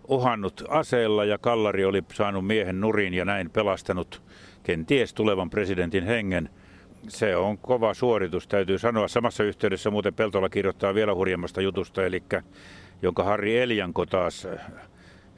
uhannut 0.07 0.63
aseella 0.69 1.25
ja 1.25 1.37
Kallari 1.37 1.85
oli 1.85 2.03
saanut 2.13 2.47
miehen 2.47 2.81
nurin 2.81 3.13
ja 3.13 3.25
näin 3.25 3.49
pelastanut 3.49 4.21
kenties 4.63 5.13
tulevan 5.13 5.49
presidentin 5.49 6.03
hengen– 6.03 6.49
se 7.07 7.35
on 7.35 7.57
kova 7.57 7.93
suoritus, 7.93 8.47
täytyy 8.47 8.77
sanoa. 8.77 9.07
Samassa 9.07 9.43
yhteydessä 9.43 9.89
muuten 9.91 10.13
Peltola 10.13 10.49
kirjoittaa 10.49 10.93
vielä 10.93 11.15
hurjemmasta 11.15 11.61
jutusta, 11.61 12.05
eli 12.05 12.23
jonka 13.01 13.23
Harri 13.23 13.57
Eljanko 13.57 14.05
taas, 14.05 14.47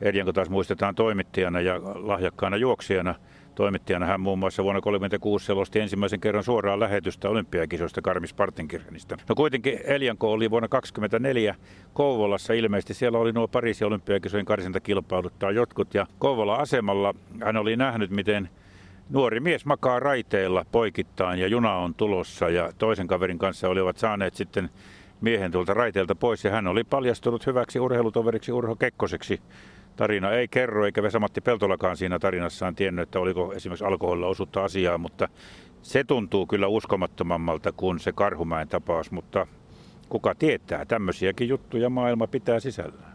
Eljanko 0.01 0.33
taas 0.33 0.49
muistetaan 0.49 0.95
toimittajana 0.95 1.61
ja 1.61 1.79
lahjakkaana 1.83 2.57
juoksijana. 2.57 3.15
Toimittajana 3.55 4.05
hän 4.05 4.21
muun 4.21 4.39
muassa 4.39 4.63
vuonna 4.63 4.81
1936 4.81 5.45
selosti 5.45 5.79
ensimmäisen 5.79 6.19
kerran 6.19 6.43
suoraan 6.43 6.79
lähetystä 6.79 7.29
olympiakisoista 7.29 8.01
Karmis 8.01 8.33
Partenkirjanista. 8.33 9.17
No 9.29 9.35
kuitenkin 9.35 9.79
Eljanko 9.83 10.31
oli 10.31 10.51
vuonna 10.51 10.67
1924 10.67 11.55
Kouvolassa 11.93 12.53
ilmeisesti. 12.53 12.93
Siellä 12.93 13.17
oli 13.17 13.31
nuo 13.31 13.47
Pariisin 13.47 13.87
olympiakisojen 13.87 14.45
karsintakilpailut 14.45 15.39
tai 15.39 15.55
jotkut. 15.55 15.93
Ja 15.93 16.07
Kouvola 16.19 16.55
asemalla 16.55 17.13
hän 17.43 17.57
oli 17.57 17.75
nähnyt, 17.75 18.11
miten 18.11 18.49
Nuori 19.09 19.39
mies 19.39 19.65
makaa 19.65 19.99
raiteilla 19.99 20.65
poikittain 20.71 21.39
ja 21.39 21.47
juna 21.47 21.75
on 21.75 21.95
tulossa 21.95 22.49
ja 22.49 22.71
toisen 22.77 23.07
kaverin 23.07 23.39
kanssa 23.39 23.69
olivat 23.69 23.97
saaneet 23.97 24.33
sitten 24.33 24.69
miehen 25.21 25.51
tuolta 25.51 25.73
raiteilta 25.73 26.15
pois 26.15 26.43
ja 26.43 26.51
hän 26.51 26.67
oli 26.67 26.83
paljastunut 26.83 27.45
hyväksi 27.45 27.79
urheilutoveriksi 27.79 28.51
Urho 28.51 28.75
Kekkoseksi. 28.75 29.41
Tarina 29.95 30.31
ei 30.31 30.47
kerro, 30.47 30.85
eikä 30.85 31.03
Vesamatti 31.03 31.41
Peltolakaan 31.41 31.97
siinä 31.97 32.19
tarinassaan 32.19 32.75
tiennyt, 32.75 33.03
että 33.03 33.19
oliko 33.19 33.53
esimerkiksi 33.53 33.85
alkoholilla 33.85 34.27
osuutta 34.27 34.63
asiaa, 34.63 34.97
mutta 34.97 35.29
se 35.81 36.03
tuntuu 36.03 36.47
kyllä 36.47 36.67
uskomattomammalta 36.67 37.71
kuin 37.71 37.99
se 37.99 38.11
Karhumäen 38.11 38.67
tapaus, 38.67 39.11
mutta 39.11 39.47
kuka 40.09 40.35
tietää, 40.35 40.85
tämmöisiäkin 40.85 41.49
juttuja 41.49 41.89
maailma 41.89 42.27
pitää 42.27 42.59
sisällään. 42.59 43.13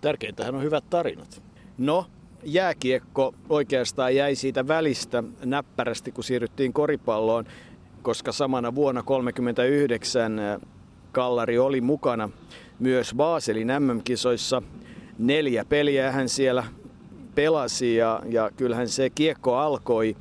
Tärkeintähän 0.00 0.54
on 0.54 0.62
hyvät 0.62 0.84
tarinat. 0.90 1.42
No, 1.78 2.06
jääkiekko 2.44 3.34
oikeastaan 3.48 4.14
jäi 4.14 4.34
siitä 4.34 4.68
välistä 4.68 5.24
näppärästi, 5.44 6.12
kun 6.12 6.24
siirryttiin 6.24 6.72
koripalloon, 6.72 7.44
koska 8.02 8.32
samana 8.32 8.74
vuonna 8.74 9.02
1939 9.02 10.60
Kallari 11.12 11.58
oli 11.58 11.80
mukana 11.80 12.30
myös 12.78 13.14
Baselin 13.16 13.68
MM-kisoissa. 13.78 14.62
Neljä 15.18 15.64
peliä 15.64 16.12
hän 16.12 16.28
siellä 16.28 16.64
pelasi 17.34 17.96
ja, 17.96 18.20
ja 18.28 18.50
kyllähän 18.56 18.88
se 18.88 19.10
kiekko 19.10 19.56
alkoi 19.56 20.16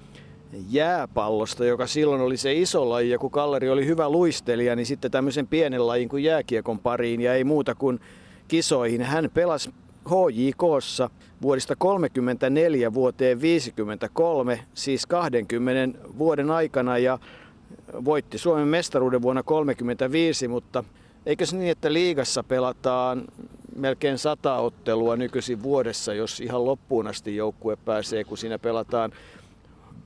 jääpallosta, 0.70 1.66
joka 1.66 1.88
silloin 1.88 2.22
oli 2.22 2.38
se 2.38 2.54
iso 2.54 2.90
laji 2.90 3.10
ja 3.10 3.20
kun 3.20 3.32
Kalleri 3.32 3.70
oli 3.70 3.86
hyvä 3.86 4.10
luistelija, 4.10 4.76
niin 4.76 4.86
sitten 4.86 5.12
tämmöisen 5.12 5.48
pienen 5.48 5.88
lajin 5.88 6.10
kuin 6.10 6.24
jääkiekon 6.24 6.80
pariin 6.80 7.22
ja 7.22 7.34
ei 7.34 7.44
muuta 7.44 7.76
kuin 7.76 8.00
kisoihin. 8.48 9.02
Hän 9.02 9.30
pelasi 9.34 9.70
HJKssa 10.10 11.10
vuodesta 11.42 11.76
34 11.76 12.94
vuoteen 12.94 13.42
53, 13.42 14.60
siis 14.74 15.06
20 15.06 16.00
vuoden 16.18 16.52
aikana 16.52 16.98
ja 16.98 17.20
voitti 18.06 18.38
Suomen 18.38 18.68
mestaruuden 18.68 19.22
vuonna 19.22 19.44
35, 19.44 20.48
mutta 20.48 20.84
eikö 21.26 21.46
se 21.46 21.58
niin, 21.58 21.72
että 21.72 21.94
liigassa 21.94 22.44
pelataan 22.44 23.24
melkein 23.76 24.18
sata 24.18 24.56
ottelua 24.56 25.16
nykyisin 25.16 25.64
vuodessa, 25.64 26.14
jos 26.14 26.40
ihan 26.40 26.66
loppuun 26.66 27.08
asti 27.08 27.36
joukkue 27.36 27.76
pääsee, 27.76 28.24
kun 28.24 28.38
siinä 28.38 28.60
pelataan 28.60 29.12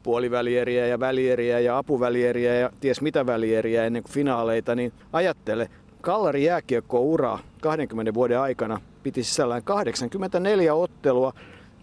puolivälieriä 0.03 0.88
ja 0.88 1.00
välieriä 1.00 1.59
ja 1.59 1.77
apuvälieriä 1.77 2.55
ja 2.55 2.69
ties 2.79 3.01
mitä 3.01 3.25
välieriä 3.25 3.86
ennen 3.86 4.03
kuin 4.03 4.13
finaaleita, 4.13 4.75
niin 4.75 4.93
ajattele, 5.13 5.69
Kallari 6.01 6.43
jääkiekko 6.43 7.01
ura 7.01 7.39
20 7.62 8.13
vuoden 8.13 8.39
aikana 8.39 8.81
piti 9.03 9.24
sisällään 9.24 9.63
84 9.63 10.74
ottelua. 10.74 11.33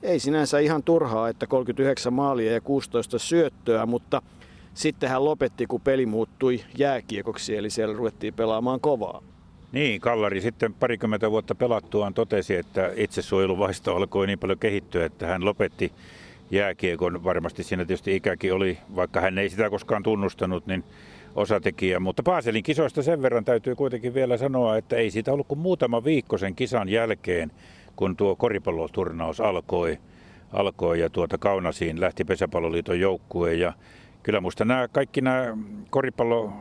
Ei 0.03 0.19
sinänsä 0.19 0.59
ihan 0.59 0.83
turhaa, 0.83 1.29
että 1.29 1.47
39 1.47 2.13
maalia 2.13 2.53
ja 2.53 2.61
16 2.61 3.19
syöttöä, 3.19 3.87
mutta 3.87 4.23
sitten 4.75 5.09
hän 5.09 5.25
lopetti, 5.25 5.67
kun 5.67 5.81
peli 5.81 6.07
muuttui 6.07 6.61
jääkiekoksi, 6.79 7.57
eli 7.57 7.71
siellä 7.71 7.97
ruvettiin 7.97 8.35
pelaamaan 8.35 8.81
kovaa. 8.81 9.23
Niin, 9.75 10.01
Kallari 10.01 10.41
sitten 10.41 10.75
parikymmentä 10.75 11.31
vuotta 11.31 11.55
pelattuaan 11.55 12.15
totesi, 12.15 12.57
että 12.57 12.91
itsesuojeluvaisto 12.97 13.97
alkoi 13.97 14.27
niin 14.27 14.39
paljon 14.39 14.59
kehittyä, 14.59 15.05
että 15.05 15.27
hän 15.27 15.45
lopetti 15.45 15.93
jääkiekon. 16.51 17.25
Varmasti 17.25 17.63
siinä 17.63 17.85
tietysti 17.85 18.17
ikäkin 18.17 18.55
oli, 18.55 18.79
vaikka 18.97 19.21
hän 19.21 19.39
ei 19.39 19.49
sitä 19.49 19.71
koskaan 19.71 20.03
tunnustanut, 20.03 20.67
niin 20.67 20.85
osatekijä. 21.35 22.01
Mutta 22.01 22.23
Paaselin 22.23 22.63
kisoista 22.63 23.03
sen 23.03 23.23
verran 23.23 23.45
täytyy 23.45 23.75
kuitenkin 23.75 24.15
vielä 24.15 24.37
sanoa, 24.37 24.77
että 24.77 24.97
ei 24.97 25.11
siitä 25.11 25.33
ollut 25.33 25.49
kuin 25.49 25.59
muutama 25.59 26.05
viikko 26.05 26.39
sen 26.39 26.55
kisan 26.55 26.89
jälkeen, 26.89 27.51
kun 27.97 28.17
tuo 28.17 28.37
koripalloturnaus 28.37 29.41
alkoi, 29.41 29.99
alkoi 30.53 31.01
ja 31.01 31.11
tuota 31.11 31.39
Kaunasiin 31.39 32.01
lähti 32.01 32.25
Pesäpalloliiton 32.25 33.01
joukkue. 33.01 33.55
Ja 33.55 33.73
kyllä 34.23 34.41
minusta 34.41 34.65
nämä, 34.65 34.89
kaikki 34.89 35.21
nämä 35.21 35.57
koripallo 35.91 36.53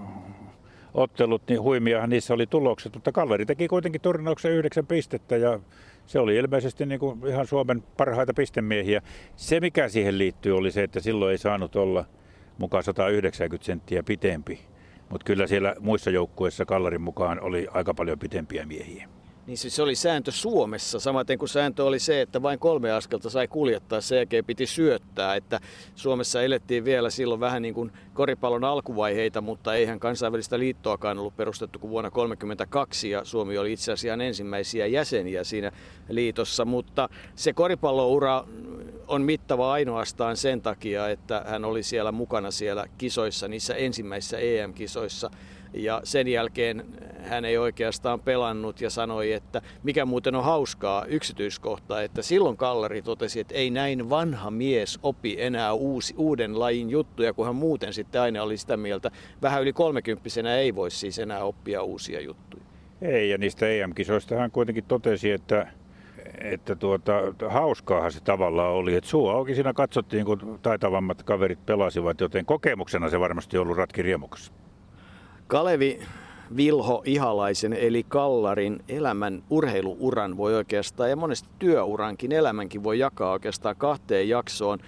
ottelut, 0.94 1.42
niin 1.48 1.62
huimiahan 1.62 2.10
niissä 2.10 2.34
oli 2.34 2.48
tulokset, 2.48 2.94
mutta 2.94 3.12
Kalleri 3.12 3.46
teki 3.46 3.68
kuitenkin 3.68 4.02
turnauksen 4.02 4.52
yhdeksän 4.52 4.88
pistettä 4.88 5.38
ja 5.38 5.60
se 6.06 6.20
oli 6.20 6.36
ilmeisesti 6.36 6.86
niin 6.86 7.00
kuin 7.00 7.28
ihan 7.28 7.48
Suomen 7.48 7.84
parhaita 7.98 8.34
pistemiehiä. 8.34 9.02
Se 9.36 9.60
mikä 9.60 9.90
siihen 9.90 10.18
liittyy 10.18 10.58
oli 10.58 10.72
se, 10.72 10.84
että 10.84 11.00
silloin 11.00 11.32
ei 11.32 11.38
saanut 11.38 11.76
olla 11.76 12.06
mukaan 12.58 12.84
190 12.84 13.66
senttiä 13.66 14.04
pitempi. 14.04 14.60
Mutta 15.10 15.26
kyllä 15.26 15.48
siellä 15.48 15.76
muissa 15.80 16.10
joukkueissa 16.10 16.66
Kallarin 16.66 17.02
mukaan 17.02 17.42
oli 17.42 17.68
aika 17.72 17.94
paljon 17.94 18.20
pitempiä 18.20 18.66
miehiä. 18.66 19.10
Niin 19.48 19.58
siis 19.58 19.76
se 19.76 19.82
oli 19.82 19.96
sääntö 19.96 20.32
Suomessa, 20.32 21.00
samaten 21.00 21.38
kuin 21.38 21.50
sääntö 21.50 21.86
oli 21.86 22.00
se, 22.00 22.22
että 22.22 22.42
vain 22.42 22.60
kolme 22.60 22.92
askelta 22.92 23.30
sai 23.30 23.48
kuljettaa, 23.48 24.02
sen 24.02 24.16
jälkeen 24.16 24.46
piti 24.46 24.66
syöttää. 24.66 25.36
Että 25.36 25.60
Suomessa 25.96 26.42
elettiin 26.42 26.86
vielä 26.86 27.10
silloin 27.10 27.40
vähän 27.40 27.62
niin 27.62 27.74
kuin 27.74 27.92
koripallon 28.14 28.64
alkuvaiheita, 28.64 29.42
mutta 29.42 29.76
eihän 29.76 30.00
kansainvälistä 30.00 30.60
liittoakaan 30.60 31.20
ollut 31.20 31.38
perustettu 31.38 31.80
kuin 31.80 31.92
vuonna 31.92 32.10
1932 32.10 33.10
ja 33.10 33.26
Suomi 33.26 33.58
oli 33.58 33.74
itse 33.74 33.92
asiassa 33.92 34.24
ensimmäisiä 34.24 34.86
jäseniä 34.86 35.44
siinä 35.44 35.72
liitossa. 36.10 36.66
Mutta 36.66 37.10
se 37.36 37.54
koripalloura 37.54 38.44
on 39.08 39.22
mittava 39.22 39.72
ainoastaan 39.72 40.38
sen 40.38 40.62
takia, 40.62 41.10
että 41.10 41.46
hän 41.48 41.66
oli 41.66 41.84
siellä 41.84 42.12
mukana 42.12 42.52
siellä 42.52 42.86
kisoissa, 42.98 43.48
niissä 43.48 43.76
ensimmäisissä 43.76 44.38
EM-kisoissa 44.38 45.32
ja 45.74 46.02
sen 46.04 46.28
jälkeen 46.28 46.86
hän 47.24 47.46
ei 47.46 47.58
oikeastaan 47.58 48.20
pelannut 48.20 48.82
ja 48.82 48.90
sanoi, 48.90 49.34
että 49.34 49.62
mikä 49.84 50.06
muuten 50.06 50.36
on 50.36 50.44
hauskaa 50.44 51.06
yksityiskohta, 51.06 52.02
että 52.02 52.22
silloin 52.22 52.58
Kallari 52.58 53.02
totesi, 53.02 53.40
että 53.40 53.56
ei 53.56 53.70
näin 53.70 54.10
vanha 54.10 54.52
mies 54.52 55.00
opi 55.04 55.36
enää 55.40 55.74
uusi, 55.74 56.14
uuden 56.18 56.60
lajin 56.60 56.90
juttuja, 56.90 57.34
kun 57.34 57.46
hän 57.46 57.56
muuten 57.56 57.94
sitten 57.94 58.22
aina 58.22 58.44
oli 58.44 58.58
sitä 58.58 58.78
mieltä, 58.78 59.12
vähän 59.42 59.62
yli 59.62 59.74
kolmekymppisenä 59.74 60.56
ei 60.56 60.76
voi 60.76 60.92
siis 60.92 61.20
enää 61.20 61.44
oppia 61.44 61.84
uusia 61.84 62.22
juttuja. 62.22 62.64
Ei, 63.02 63.30
ja 63.30 63.38
niistä 63.38 63.68
EM-kisoista 63.68 64.36
hän 64.36 64.52
kuitenkin 64.52 64.84
totesi, 64.84 65.32
että 65.32 65.68
että 66.42 66.76
tuota, 66.76 67.14
hauskaahan 67.50 68.12
se 68.12 68.22
tavallaan 68.22 68.72
oli. 68.72 68.96
Että 68.96 69.10
suu 69.10 69.30
auki 69.30 69.56
siinä 69.56 69.74
katsottiin, 69.74 70.26
kun 70.26 70.60
taitavammat 70.62 71.24
kaverit 71.24 71.66
pelasivat, 71.66 72.22
joten 72.22 72.46
kokemuksena 72.46 73.10
se 73.10 73.20
varmasti 73.20 73.58
ollut 73.58 73.78
ratki 73.78 74.02
riemukas. 74.02 74.54
Kalevi 75.54 76.00
Vilho 76.58 77.02
Ihalaisen 77.06 77.74
eli 77.74 78.06
Kallarin 78.08 78.80
elämän 78.90 79.44
urheiluuran 79.50 80.38
voi 80.38 80.56
oikeastaan 80.56 81.10
ja 81.10 81.16
monesti 81.16 81.50
työurankin 81.60 82.32
elämänkin 82.32 82.84
voi 82.84 83.00
jakaa 83.00 83.32
oikeastaan 83.32 83.76
kahteen 83.76 84.30
jaksoon. 84.30 84.80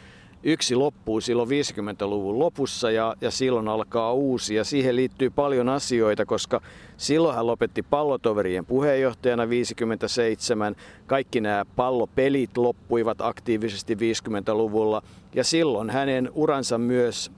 Yksi 0.44 0.76
loppuu 0.76 1.22
silloin 1.22 1.50
50-luvun 1.50 2.40
lopussa 2.40 2.92
ja, 2.92 3.16
ja 3.22 3.32
silloin 3.32 3.68
alkaa 3.68 4.14
uusi 4.14 4.56
ja 4.56 4.64
siihen 4.64 4.96
liittyy 4.96 5.30
paljon 5.30 5.70
asioita, 5.70 6.26
koska 6.26 6.62
silloin 6.98 7.36
hän 7.36 7.48
lopetti 7.48 7.82
pallotoverien 7.82 8.66
puheenjohtajana 8.66 9.50
57. 9.50 10.76
Kaikki 11.08 11.42
nämä 11.42 11.66
pallopelit 11.76 12.58
loppuivat 12.58 13.22
aktiivisesti 13.22 13.96
50-luvulla 13.96 15.02
ja 15.36 15.44
silloin 15.44 15.90
hänen 15.90 16.32
uransa 16.34 16.78
myös 16.78 17.32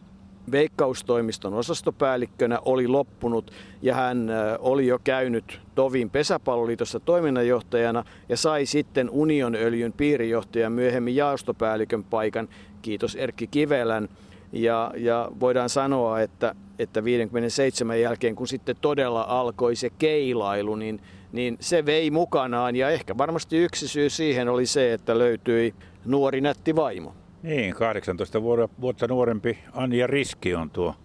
Veikkaustoimiston 0.52 1.54
osastopäällikkönä 1.54 2.60
oli 2.66 2.88
loppunut 2.88 3.52
ja 3.82 3.96
hän 3.96 4.30
oli 4.60 4.88
jo 4.88 5.00
käynyt 5.04 5.60
Tovin 5.76 6.10
pesäpalloliitossa 6.10 7.00
toiminnanjohtajana 7.00 8.04
ja 8.30 8.38
sai 8.38 8.66
sitten 8.66 9.10
Unionöljyn 9.10 9.94
piirijohtajan 9.94 10.72
myöhemmin 10.72 11.16
jaostopäällikön 11.16 12.04
paikan, 12.04 12.50
kiitos 12.82 13.16
Erkki 13.16 13.48
Kivelän. 13.48 14.10
Ja, 14.52 14.92
ja 14.98 15.32
voidaan 15.40 15.70
sanoa, 15.70 16.22
että, 16.22 16.56
että 16.80 17.04
57 17.04 18.02
jälkeen, 18.02 18.36
kun 18.36 18.48
sitten 18.48 18.76
todella 18.82 19.22
alkoi 19.22 19.76
se 19.76 19.90
keilailu, 19.90 20.76
niin, 20.76 21.02
niin 21.32 21.58
se 21.60 21.86
vei 21.86 22.12
mukanaan. 22.12 22.76
Ja 22.76 22.90
ehkä 22.90 23.18
varmasti 23.18 23.58
yksi 23.58 23.88
syy 23.88 24.10
siihen 24.10 24.50
oli 24.50 24.66
se, 24.66 24.94
että 24.94 25.18
löytyi 25.18 25.76
nuori 26.06 26.42
nätti 26.42 26.76
vaimo. 26.76 27.14
Niin, 27.48 27.74
18 27.76 28.42
vuotta 28.82 29.08
nuorempi 29.08 29.58
Anja 29.74 30.08
Riski 30.08 30.56
on 30.56 30.70
tuo, 30.70 30.96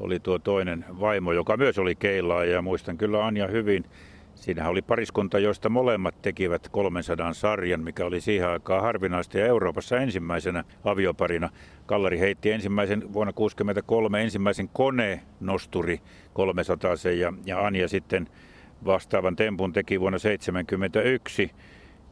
oli 0.00 0.20
tuo 0.20 0.38
toinen 0.38 0.84
vaimo, 1.00 1.32
joka 1.32 1.56
myös 1.56 1.78
oli 1.78 1.94
keilaa 1.94 2.44
ja 2.44 2.62
muistan 2.62 2.98
kyllä 2.98 3.26
Anja 3.26 3.46
hyvin. 3.46 3.84
Siinähän 4.34 4.70
oli 4.70 4.82
pariskunta, 4.82 5.38
joista 5.38 5.68
molemmat 5.68 6.22
tekivät 6.22 6.68
300 6.68 7.32
sarjan, 7.32 7.80
mikä 7.80 8.04
oli 8.04 8.20
siihen 8.20 8.48
aikaan 8.48 8.82
harvinaista 8.82 9.38
ja 9.38 9.46
Euroopassa 9.46 9.96
ensimmäisenä 9.96 10.64
avioparina. 10.84 11.50
Kallari 11.86 12.18
heitti 12.18 12.50
ensimmäisen 12.50 13.00
vuonna 13.00 13.32
1963 13.32 14.22
ensimmäisen 14.22 14.68
konenosturi 14.68 16.00
300 16.32 16.94
ja, 17.18 17.32
ja 17.46 17.66
Anja 17.66 17.88
sitten 17.88 18.28
vastaavan 18.84 19.36
tempun 19.36 19.72
teki 19.72 20.00
vuonna 20.00 20.18
1971 20.18 21.50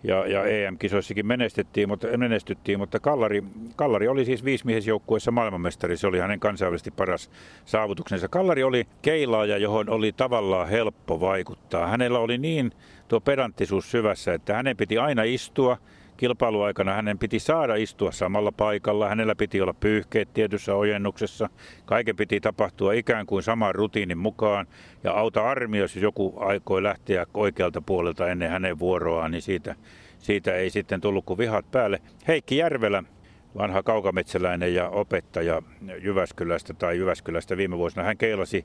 ja, 0.03 0.27
ja 0.27 0.45
EM-kisoissakin 0.45 1.27
menestettiin, 1.27 1.89
mutta, 1.89 2.19
menestyttiin, 2.19 2.79
mutta 2.79 3.01
Kallari, 3.01 3.45
Kallari 3.77 4.09
oli 4.09 4.25
siis 4.25 4.45
viisimiesjoukkueessa 4.45 5.31
maailmanmestari. 5.31 5.97
Se 5.97 6.07
oli 6.07 6.19
hänen 6.19 6.41
kansainvälisesti 6.41 6.91
paras 6.91 7.31
saavutuksensa. 7.65 8.29
Kallari 8.29 8.63
oli 8.63 8.87
keilaaja, 9.03 9.59
johon 9.59 9.91
oli 9.91 10.13
tavallaan 10.13 10.69
helppo 10.69 11.21
vaikuttaa. 11.21 11.87
Hänellä 11.87 12.19
oli 12.19 12.39
niin 12.39 12.73
tuo 13.09 13.21
pedanttisuus 13.21 13.91
syvässä, 13.91 14.35
että 14.35 14.55
hänen 14.55 14.77
piti 14.77 14.99
aina 14.99 15.23
istua– 15.23 15.77
kilpailuaikana 16.21 16.95
hänen 16.95 17.19
piti 17.19 17.39
saada 17.39 17.75
istua 17.75 18.13
samalla 18.13 18.53
paikalla, 18.53 19.09
hänellä 19.09 19.35
piti 19.35 19.61
olla 19.61 19.75
pyyhkeet 19.75 20.33
tietyssä 20.33 20.75
ojennuksessa, 20.75 21.49
kaiken 21.85 22.17
piti 22.17 22.41
tapahtua 22.41 22.93
ikään 22.93 23.27
kuin 23.27 23.43
saman 23.43 23.75
rutiinin 23.75 24.19
mukaan. 24.19 24.67
Ja 25.05 25.13
auta 25.13 25.51
armio, 25.51 25.83
jos 25.83 25.97
joku 25.97 26.35
aikoi 26.37 26.83
lähteä 26.83 27.27
oikealta 27.35 27.81
puolelta 27.81 28.29
ennen 28.29 28.51
hänen 28.51 28.79
vuoroaan, 28.79 29.31
niin 29.31 29.43
siitä, 29.43 29.75
siitä 30.19 30.55
ei 30.55 30.71
sitten 30.71 31.01
tullut 31.01 31.25
kuin 31.25 31.39
vihat 31.39 31.71
päälle. 31.71 32.01
Heikki 32.29 32.57
Järvelä, 32.57 33.03
vanha 33.59 33.83
kaukametsäläinen 33.83 34.75
ja 34.75 34.89
opettaja 34.89 35.63
Jyväskylästä 36.03 36.75
tai 36.75 36.97
Jyväskylästä 36.97 37.57
viime 37.57 37.79
vuosina, 37.79 38.03
hän 38.03 38.17
keilasi 38.17 38.65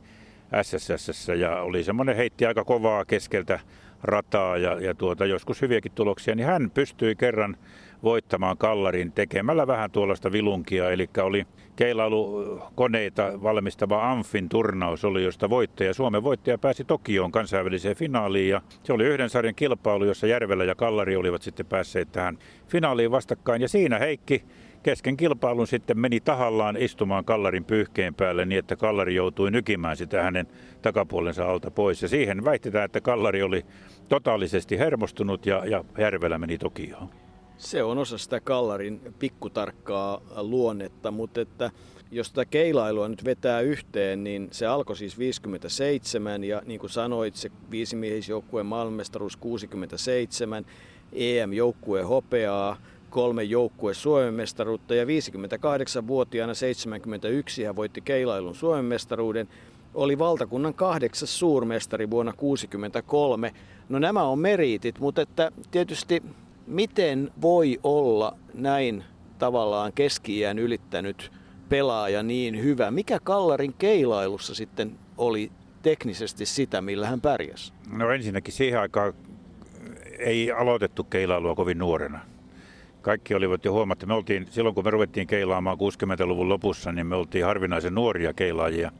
SSS 0.61 1.27
ja 1.37 1.61
oli 1.61 1.83
semmoinen 1.83 2.15
heitti 2.15 2.45
aika 2.45 2.63
kovaa 2.63 3.05
keskeltä 3.05 3.59
rataa 4.03 4.57
ja, 4.57 4.81
ja 4.81 4.95
tuota, 4.95 5.25
joskus 5.25 5.61
hyviäkin 5.61 5.91
tuloksia, 5.91 6.35
niin 6.35 6.47
hän 6.47 6.71
pystyi 6.71 7.15
kerran 7.15 7.57
voittamaan 8.03 8.57
Kallarin 8.57 9.11
tekemällä 9.11 9.67
vähän 9.67 9.91
tuollaista 9.91 10.31
vilunkia. 10.31 10.91
Eli 10.91 11.09
oli 11.23 11.45
keilailukoneita 11.75 13.43
valmistava 13.43 14.11
Amfin 14.11 14.49
turnaus 14.49 15.05
oli, 15.05 15.23
josta 15.23 15.49
voittaja, 15.49 15.93
Suomen 15.93 16.23
voittaja 16.23 16.57
pääsi 16.57 16.83
Tokioon 16.83 17.31
kansainväliseen 17.31 17.95
finaaliin. 17.95 18.49
Ja 18.49 18.61
se 18.83 18.93
oli 18.93 19.05
yhden 19.05 19.29
sarjan 19.29 19.55
kilpailu, 19.55 20.05
jossa 20.05 20.27
Järvelä 20.27 20.63
ja 20.63 20.75
Kallari 20.75 21.15
olivat 21.15 21.41
sitten 21.41 21.65
päässeet 21.65 22.11
tähän 22.11 22.37
finaaliin 22.67 23.11
vastakkain. 23.11 23.61
Ja 23.61 23.67
siinä 23.67 23.99
Heikki 23.99 24.43
kesken 24.83 25.17
kilpailun 25.17 25.67
sitten 25.67 25.99
meni 25.99 26.19
tahallaan 26.19 26.77
istumaan 26.77 27.25
Kallarin 27.25 27.65
pyyhkeen 27.65 28.15
päälle 28.15 28.45
niin, 28.45 28.59
että 28.59 28.75
Kallari 28.75 29.15
joutui 29.15 29.51
nykimään 29.51 29.97
sitä 29.97 30.23
hänen 30.23 30.47
takapuolensa 30.81 31.45
alta 31.45 31.71
pois. 31.71 32.01
Ja 32.01 32.07
siihen 32.07 32.45
väitetään, 32.45 32.85
että 32.85 33.01
Kallari 33.01 33.43
oli 33.43 33.65
totaalisesti 34.09 34.79
hermostunut 34.79 35.45
ja, 35.45 35.65
ja 35.65 35.83
Järvelä 35.97 36.37
meni 36.37 36.57
Tokioon. 36.57 37.24
Se 37.57 37.83
on 37.83 37.97
osa 37.97 38.17
sitä 38.17 38.39
Kallarin 38.39 39.01
pikkutarkkaa 39.19 40.21
luonnetta, 40.35 41.11
mutta 41.11 41.41
että 41.41 41.71
jos 42.11 42.31
tätä 42.31 42.45
keilailua 42.45 43.07
nyt 43.07 43.25
vetää 43.25 43.61
yhteen, 43.61 44.23
niin 44.23 44.47
se 44.51 44.65
alkoi 44.65 44.97
siis 44.97 45.19
57 45.19 46.43
ja 46.43 46.61
niin 46.65 46.79
kuin 46.79 46.89
sanoit, 46.89 47.35
se 47.35 47.51
viisimiehisjoukkueen 47.71 48.65
maailmanmestaruus 48.65 49.37
67, 49.37 50.65
EM-joukkue 51.13 52.01
hopeaa, 52.01 52.77
kolme 53.09 53.43
joukkue 53.43 53.93
Suomen 53.93 54.33
mestaruutta 54.33 54.95
ja 54.95 55.05
58-vuotiaana 55.05 56.53
71 56.53 57.63
hän 57.63 57.75
voitti 57.75 58.01
keilailun 58.01 58.55
Suomen 58.55 58.85
mestaruuden. 58.85 59.47
Oli 59.93 60.19
valtakunnan 60.19 60.73
kahdeksas 60.73 61.39
suurmestari 61.39 62.09
vuonna 62.09 62.31
1963. 62.31 63.53
No 63.89 63.99
nämä 63.99 64.23
on 64.23 64.39
meriitit, 64.39 64.99
mutta 64.99 65.21
että 65.21 65.51
tietysti 65.71 66.23
miten 66.67 67.31
voi 67.41 67.79
olla 67.83 68.37
näin 68.53 69.03
tavallaan 69.39 69.93
keski 69.93 70.41
ylittänyt 70.43 71.31
pelaaja 71.69 72.23
niin 72.23 72.63
hyvä? 72.63 72.91
Mikä 72.91 73.19
Kallarin 73.23 73.73
keilailussa 73.73 74.55
sitten 74.55 74.99
oli 75.17 75.51
teknisesti 75.81 76.45
sitä, 76.45 76.81
millä 76.81 77.07
hän 77.07 77.21
pärjäsi? 77.21 77.73
No 77.91 78.09
ensinnäkin 78.11 78.53
siihen 78.53 78.79
aikaan 78.79 79.13
ei 80.19 80.51
aloitettu 80.51 81.03
keilailua 81.03 81.55
kovin 81.55 81.77
nuorena 81.77 82.19
kaikki 83.05 83.35
olivat 83.35 83.65
jo 83.65 83.71
huomattu. 83.71 84.05
Me 84.05 84.13
oltiin, 84.13 84.47
silloin 84.49 84.75
kun 84.75 84.83
me 84.83 84.89
ruvettiin 84.89 85.27
keilaamaan 85.27 85.77
60-luvun 85.77 86.49
lopussa, 86.49 86.91
niin 86.91 87.07
me 87.07 87.15
oltiin 87.15 87.45
harvinaisen 87.45 87.95
nuoria 87.95 88.33
keilaajia. 88.33 88.91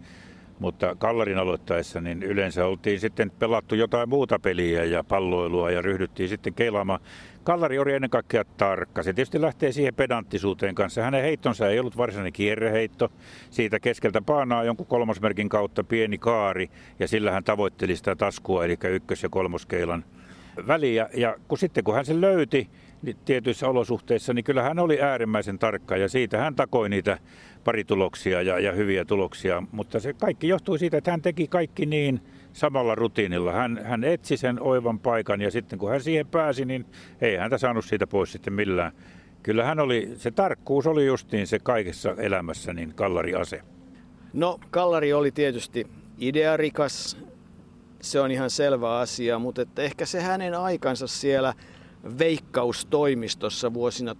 Mutta 0.60 0.96
kallarin 0.96 1.38
aloittaessa 1.38 2.02
niin 2.02 2.24
yleensä 2.24 2.66
oltiin 2.66 3.00
sitten 3.00 3.32
pelattu 3.32 3.76
jotain 3.76 4.10
muuta 4.10 4.40
peliä 4.40 4.84
ja 4.84 5.04
palloilua 5.04 5.72
ja 5.72 5.82
ryhdyttiin 5.82 6.30
sitten 6.30 6.54
keilaamaan. 6.54 7.00
Kallari 7.46 7.80
oli 7.80 7.94
ennen 7.94 8.10
kaikkea 8.10 8.44
tarkka. 8.58 9.04
Se 9.04 9.14
tietysti 9.14 9.42
lähtee 9.42 9.72
siihen 9.72 9.96
pedanttisuuteen 9.96 10.76
kanssa. 10.76 11.02
Hänen 11.02 11.22
heittonsa 11.22 11.70
ei 11.70 11.80
ollut 11.80 11.98
varsinainen 11.98 12.34
kierreheitto. 12.34 13.12
Siitä 13.50 13.80
keskeltä 13.80 14.22
paanaa 14.22 14.64
jonkun 14.64 14.86
kolmosmerkin 14.86 15.50
kautta 15.50 15.84
pieni 15.84 16.18
kaari 16.18 16.70
ja 17.00 17.08
sillä 17.08 17.32
hän 17.32 17.44
tavoitteli 17.44 17.96
sitä 17.96 18.16
taskua, 18.16 18.66
eli 18.66 18.78
ykkös- 18.84 19.24
ja 19.24 19.30
kolmoskeilan 19.30 20.06
väliä. 20.68 21.10
Ja 21.14 21.36
kun 21.48 21.58
sitten 21.58 21.84
kun 21.84 21.96
hän 21.96 22.06
sen 22.06 22.22
löyti, 22.22 22.70
niin 23.02 23.18
tietyissä 23.26 23.68
olosuhteissa, 23.68 24.34
niin 24.34 24.46
kyllä 24.46 24.64
hän 24.64 24.80
oli 24.80 25.02
äärimmäisen 25.02 25.60
tarkka 25.60 25.98
ja 25.98 26.10
siitä 26.10 26.38
hän 26.38 26.56
takoi 26.56 26.90
niitä 26.90 27.18
parituloksia 27.64 28.42
ja, 28.42 28.60
ja 28.60 28.72
hyviä 28.72 29.06
tuloksia. 29.06 29.64
Mutta 29.72 30.00
se 30.00 30.14
kaikki 30.14 30.48
johtui 30.48 30.80
siitä, 30.80 30.98
että 30.98 31.12
hän 31.12 31.22
teki 31.22 31.48
kaikki 31.48 31.86
niin 31.86 32.22
samalla 32.56 32.96
rutiinilla. 32.96 33.52
Hän, 33.52 33.82
hän 33.84 34.04
etsi 34.04 34.38
sen 34.38 34.62
oivan 34.62 35.00
paikan 35.00 35.42
ja 35.42 35.52
sitten 35.52 35.80
kun 35.80 35.90
hän 35.90 36.02
siihen 36.02 36.28
pääsi, 36.28 36.66
niin 36.66 36.86
ei 37.22 37.38
häntä 37.38 37.58
saanut 37.58 37.86
siitä 37.86 38.08
pois 38.08 38.32
sitten 38.32 38.54
millään. 38.54 38.92
Kyllä 39.44 39.64
hän 39.64 39.80
oli, 39.80 40.12
se 40.16 40.32
tarkkuus 40.32 40.88
oli 40.88 41.06
justiin 41.06 41.48
se 41.48 41.60
kaikessa 41.60 42.16
elämässä 42.18 42.74
niin 42.74 42.94
kallari 42.94 43.36
ase. 43.36 43.62
No 44.34 44.60
kallari 44.72 45.14
oli 45.14 45.32
tietysti 45.32 45.88
idearikas, 46.18 47.18
se 48.02 48.20
on 48.20 48.32
ihan 48.32 48.50
selvä 48.50 48.98
asia, 48.98 49.40
mutta 49.40 49.62
että 49.62 49.82
ehkä 49.82 50.06
se 50.06 50.22
hänen 50.22 50.56
aikansa 50.56 51.08
siellä– 51.08 51.54
veikkaustoimistossa 52.20 53.74
vuosina 53.74 54.14
1940-54. 54.14 54.18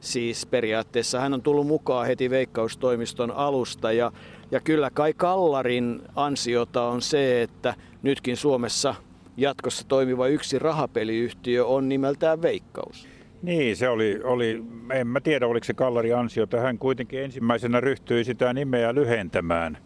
Siis 0.00 0.46
periaatteessa 0.46 1.20
hän 1.20 1.34
on 1.34 1.42
tullut 1.42 1.66
mukaan 1.66 2.06
heti 2.06 2.30
veikkaustoimiston 2.30 3.30
alusta 3.30 3.92
ja, 3.92 4.12
ja 4.50 4.60
kyllä 4.60 4.90
kai 4.90 5.14
Kallarin 5.14 6.02
ansiota 6.16 6.82
on 6.82 7.02
se, 7.02 7.42
että 7.42 7.74
nytkin 8.02 8.36
Suomessa 8.36 8.94
jatkossa 9.36 9.88
toimiva 9.88 10.26
yksi 10.28 10.58
rahapeliyhtiö 10.58 11.66
on 11.66 11.88
nimeltään 11.88 12.42
Veikkaus. 12.42 13.08
Niin, 13.42 13.76
se 13.76 13.88
oli, 13.88 14.20
oli, 14.24 14.62
en 14.92 15.06
mä 15.06 15.20
tiedä 15.20 15.46
oliko 15.46 15.64
se 15.64 15.74
Kallari 15.74 16.12
ansiota. 16.12 16.60
Hän 16.60 16.78
kuitenkin 16.78 17.20
ensimmäisenä 17.20 17.80
ryhtyi 17.80 18.24
sitä 18.24 18.52
nimeä 18.52 18.94
lyhentämään– 18.94 19.78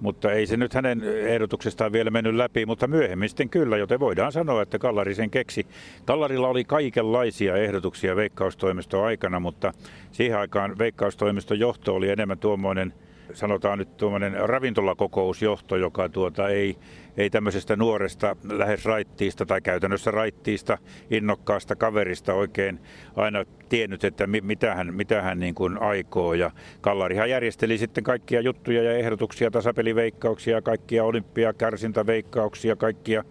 mutta 0.00 0.32
ei 0.32 0.46
se 0.46 0.56
nyt 0.56 0.74
hänen 0.74 1.02
ehdotuksestaan 1.04 1.92
vielä 1.92 2.10
mennyt 2.10 2.34
läpi, 2.34 2.66
mutta 2.66 2.86
myöhemmin 2.86 3.28
sitten 3.28 3.48
kyllä, 3.48 3.76
joten 3.76 4.00
voidaan 4.00 4.32
sanoa, 4.32 4.62
että 4.62 4.78
Kallari 4.78 5.14
sen 5.14 5.30
keksi. 5.30 5.66
Kallarilla 6.04 6.48
oli 6.48 6.64
kaikenlaisia 6.64 7.56
ehdotuksia 7.56 8.16
veikkaustoimiston 8.16 9.04
aikana, 9.04 9.40
mutta 9.40 9.72
siihen 10.12 10.38
aikaan 10.38 10.78
veikkaustoimiston 10.78 11.58
johto 11.58 11.94
oli 11.94 12.10
enemmän 12.10 12.38
tuommoinen– 12.38 12.94
sanotaan 13.32 13.78
nyt 13.78 13.96
tuommoinen 13.96 14.48
ravintolakokousjohto, 14.48 15.76
joka 15.76 16.08
tuota 16.08 16.48
ei, 16.48 16.76
ei 17.18 17.30
tämmöisestä 17.30 17.76
nuoresta 17.76 18.36
lähes 18.52 18.84
raittiista 18.84 19.46
tai 19.46 19.60
käytännössä 19.60 20.10
raittiista 20.10 20.78
innokkaasta 21.10 21.76
kaverista 21.76 22.34
oikein 22.34 22.80
aina 23.16 23.44
tiennyt, 23.68 24.04
että 24.04 24.26
mitä 24.26 24.74
hän, 24.74 24.94
mitä 24.94 25.22
hän 25.22 25.40
niin 25.40 25.54
kuin 25.54 25.82
aikoo. 25.82 26.34
Ja 26.34 26.50
Kallarihan 26.80 27.30
järjesteli 27.30 27.78
sitten 27.78 28.04
kaikkia 28.04 28.40
juttuja 28.40 28.82
ja 28.82 28.92
ehdotuksia, 28.92 29.50
tasapeliveikkauksia, 29.50 30.62
kaikkia 30.62 31.04
olympiakärsintäveikkauksia, 31.04 32.76
kaikkia. 32.76 33.24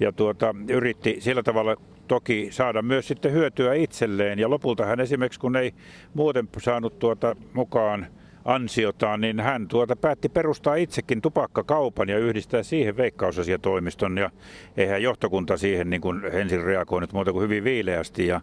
Ja 0.00 0.12
tuota, 0.12 0.54
yritti 0.68 1.16
sillä 1.20 1.42
tavalla 1.42 1.76
toki 2.08 2.48
saada 2.50 2.82
myös 2.82 3.08
sitten 3.08 3.32
hyötyä 3.32 3.74
itselleen. 3.74 4.38
Ja 4.38 4.50
lopulta 4.50 4.86
hän 4.86 5.00
esimerkiksi, 5.00 5.40
kun 5.40 5.56
ei 5.56 5.74
muuten 6.14 6.48
saanut 6.62 6.98
tuota 6.98 7.36
mukaan 7.52 8.06
ansiotaan, 8.46 9.20
niin 9.20 9.40
hän 9.40 9.68
tuota 9.68 9.96
päätti 9.96 10.28
perustaa 10.28 10.74
itsekin 10.74 11.22
tupakkakaupan 11.22 12.08
ja 12.08 12.18
yhdistää 12.18 12.62
siihen 12.62 12.96
veikkausasiatoimiston. 12.96 14.18
Ja 14.18 14.30
eihän 14.76 15.02
johtokunta 15.02 15.56
siihen 15.56 15.90
niin 15.90 16.00
kuin 16.00 16.20
ensin 16.32 16.64
reagoinut 16.64 17.12
muuta 17.12 17.32
kuin 17.32 17.42
hyvin 17.42 17.64
viileästi. 17.64 18.26
Ja, 18.26 18.40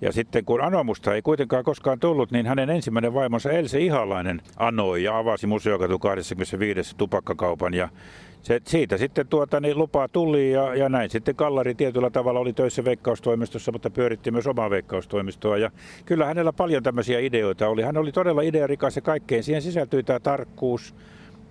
ja 0.00 0.12
sitten 0.12 0.44
kun 0.44 0.60
anomusta 0.60 1.14
ei 1.14 1.22
kuitenkaan 1.22 1.64
koskaan 1.64 2.00
tullut, 2.00 2.30
niin 2.30 2.46
hänen 2.46 2.70
ensimmäinen 2.70 3.14
vaimonsa 3.14 3.50
Else 3.50 3.80
Ihalainen 3.80 4.42
anoi 4.56 5.02
ja 5.02 5.18
avasi 5.18 5.46
Museokatu 5.46 5.98
25 5.98 6.96
tupakkakaupan. 6.96 7.74
Ja 7.74 7.88
se, 8.42 8.60
siitä 8.66 8.96
sitten 8.96 9.26
tuota, 9.26 9.60
niin 9.60 9.78
lupaa 9.78 10.08
tuli 10.08 10.50
ja, 10.50 10.74
ja 10.74 10.88
näin 10.88 11.10
sitten 11.10 11.36
Kallari 11.36 11.74
tietyllä 11.74 12.10
tavalla 12.10 12.40
oli 12.40 12.52
töissä 12.52 12.84
veikkaustoimistossa, 12.84 13.72
mutta 13.72 13.90
pyöritti 13.90 14.30
myös 14.30 14.46
omaa 14.46 14.70
veikkaustoimistoa. 14.70 15.58
Ja 15.58 15.70
kyllä 16.04 16.26
hänellä 16.26 16.52
paljon 16.52 16.82
tämmöisiä 16.82 17.18
ideoita 17.20 17.68
oli. 17.68 17.82
Hän 17.82 17.96
oli 17.96 18.12
todella 18.12 18.42
idearikas 18.42 18.96
ja 18.96 19.02
kaikkeen. 19.02 19.42
Siihen 19.42 19.62
sisältyi 19.62 20.02
tämä 20.02 20.20
tarkkuus 20.20 20.94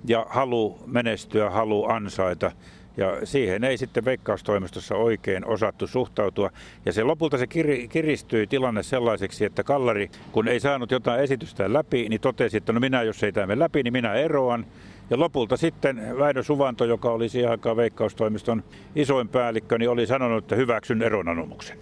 ja 0.08 0.26
halu 0.30 0.80
menestyä, 0.86 1.50
halu 1.50 1.86
ansaita. 1.90 2.52
Ja 2.98 3.26
siihen 3.26 3.64
ei 3.64 3.78
sitten 3.78 4.06
veikkaustoimistossa 4.06 4.96
oikein 4.96 5.46
osattu 5.46 5.88
suhtautua. 5.88 6.50
Ja 6.86 6.94
se 6.94 7.04
lopulta 7.04 7.38
se 7.38 7.46
kir- 7.46 7.88
kiristyi 7.88 8.48
tilanne 8.48 8.84
sellaiseksi, 8.84 9.46
että 9.46 9.64
Kallari, 9.64 10.10
kun 10.32 10.48
ei 10.48 10.60
saanut 10.60 10.92
jotain 10.92 11.22
esitystä 11.22 11.74
läpi, 11.74 12.10
niin 12.10 12.22
totesi, 12.22 12.58
että 12.58 12.74
no 12.74 12.80
minä 12.80 13.04
jos 13.04 13.24
ei 13.24 13.32
tämä 13.32 13.60
läpi, 13.60 13.84
niin 13.84 13.94
minä 13.94 14.14
eroan. 14.14 14.66
Ja 15.12 15.20
lopulta 15.20 15.58
sitten 15.58 16.18
Väinö 16.18 16.44
Suvanto, 16.44 16.86
joka 16.86 17.12
oli 17.12 17.30
siihen 17.30 17.52
aikaan 17.52 17.78
veikkaustoimiston 17.78 18.64
isoin 18.96 19.30
päällikkö, 19.30 19.78
niin 19.78 19.90
oli 19.90 20.08
sanonut, 20.08 20.44
että 20.44 20.56
hyväksyn 20.56 21.02
eronanomuksen. 21.02 21.78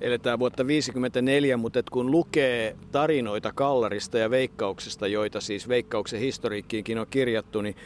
Eletään 0.00 0.38
vuotta 0.38 0.56
1954, 0.56 1.56
mutta 1.56 1.82
kun 1.90 2.10
lukee 2.10 2.76
tarinoita 2.92 3.52
Kallarista 3.54 4.18
ja 4.18 4.30
Veikkauksesta, 4.30 5.06
joita 5.06 5.40
siis 5.40 5.68
Veikkauksen 5.68 6.20
historiikkiinkin 6.20 6.98
on 6.98 7.06
kirjattu, 7.10 7.60
niin, 7.60 7.76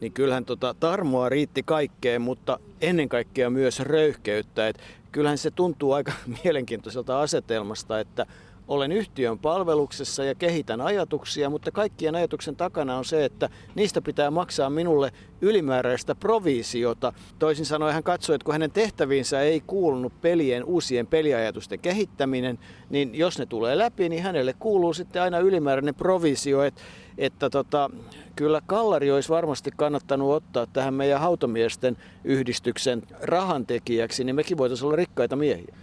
niin 0.00 0.12
kyllähän 0.12 0.44
tota 0.44 0.74
tarmoa 0.80 1.28
riitti 1.28 1.62
kaikkeen, 1.62 2.22
mutta 2.22 2.58
ennen 2.80 3.08
kaikkea 3.08 3.50
myös 3.50 3.80
röyhkeyttä. 3.80 4.68
Et 4.68 4.78
kyllähän 5.12 5.38
se 5.38 5.50
tuntuu 5.50 5.92
aika 5.92 6.12
mielenkiintoiselta 6.44 7.20
asetelmasta, 7.20 8.00
että 8.00 8.26
olen 8.72 8.92
yhtiön 8.92 9.38
palveluksessa 9.38 10.24
ja 10.24 10.34
kehitän 10.34 10.80
ajatuksia, 10.80 11.50
mutta 11.50 11.70
kaikkien 11.70 12.14
ajatuksen 12.14 12.56
takana 12.56 12.96
on 12.96 13.04
se, 13.04 13.24
että 13.24 13.48
niistä 13.74 14.02
pitää 14.02 14.30
maksaa 14.30 14.70
minulle 14.70 15.12
ylimääräistä 15.40 16.14
provisiota. 16.14 17.12
Toisin 17.38 17.66
sanoen 17.66 17.94
hän 17.94 18.02
katsoi, 18.02 18.34
että 18.34 18.44
kun 18.44 18.54
hänen 18.54 18.70
tehtäviinsä 18.70 19.40
ei 19.40 19.60
kuulunut 19.66 20.20
pelien 20.20 20.64
uusien 20.64 21.06
peliajatusten 21.06 21.78
kehittäminen, 21.78 22.58
niin 22.90 23.14
jos 23.14 23.38
ne 23.38 23.46
tulee 23.46 23.78
läpi, 23.78 24.08
niin 24.08 24.22
hänelle 24.22 24.54
kuuluu 24.58 24.94
sitten 24.94 25.22
aina 25.22 25.38
ylimääräinen 25.38 25.94
provisio. 25.94 26.62
Että, 26.62 26.82
että 27.18 27.50
tota, 27.50 27.90
kyllä 28.36 28.60
Kallari 28.66 29.10
olisi 29.10 29.28
varmasti 29.28 29.70
kannattanut 29.76 30.32
ottaa 30.32 30.66
tähän 30.66 30.94
meidän 30.94 31.20
hautomiesten 31.20 31.96
yhdistyksen 32.24 33.02
rahantekijäksi, 33.22 34.24
niin 34.24 34.36
mekin 34.36 34.58
voitaisiin 34.58 34.86
olla 34.86 34.96
rikkaita 34.96 35.36
miehiä. 35.36 35.74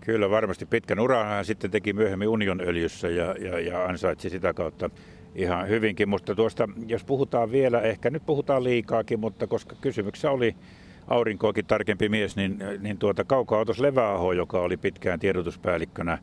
Kyllä 0.00 0.30
varmasti 0.30 0.66
pitkän 0.66 1.00
uran 1.00 1.26
hän 1.26 1.44
sitten 1.44 1.70
teki 1.70 1.92
myöhemmin 1.92 2.28
Union 2.28 2.60
öljyssä 2.60 3.08
ja, 3.08 3.34
ja, 3.38 3.60
ja 3.60 3.84
ansaitsi 3.84 4.30
sitä 4.30 4.54
kautta 4.54 4.90
ihan 5.34 5.68
hyvinkin. 5.68 6.08
Mutta 6.08 6.34
tuosta, 6.34 6.68
jos 6.86 7.04
puhutaan 7.04 7.52
vielä, 7.52 7.80
ehkä 7.80 8.10
nyt 8.10 8.26
puhutaan 8.26 8.64
liikaakin, 8.64 9.20
mutta 9.20 9.46
koska 9.46 9.76
kysymyksessä 9.80 10.30
oli 10.30 10.56
aurinkoakin 11.08 11.66
tarkempi 11.66 12.08
mies, 12.08 12.36
niin, 12.36 12.58
niin 12.80 12.98
tuota 12.98 13.24
Kauko-autos 13.24 13.80
Leväaho, 13.80 14.32
joka 14.32 14.60
oli 14.60 14.76
pitkään 14.76 15.20
tiedotuspäällikkönä 15.20 16.18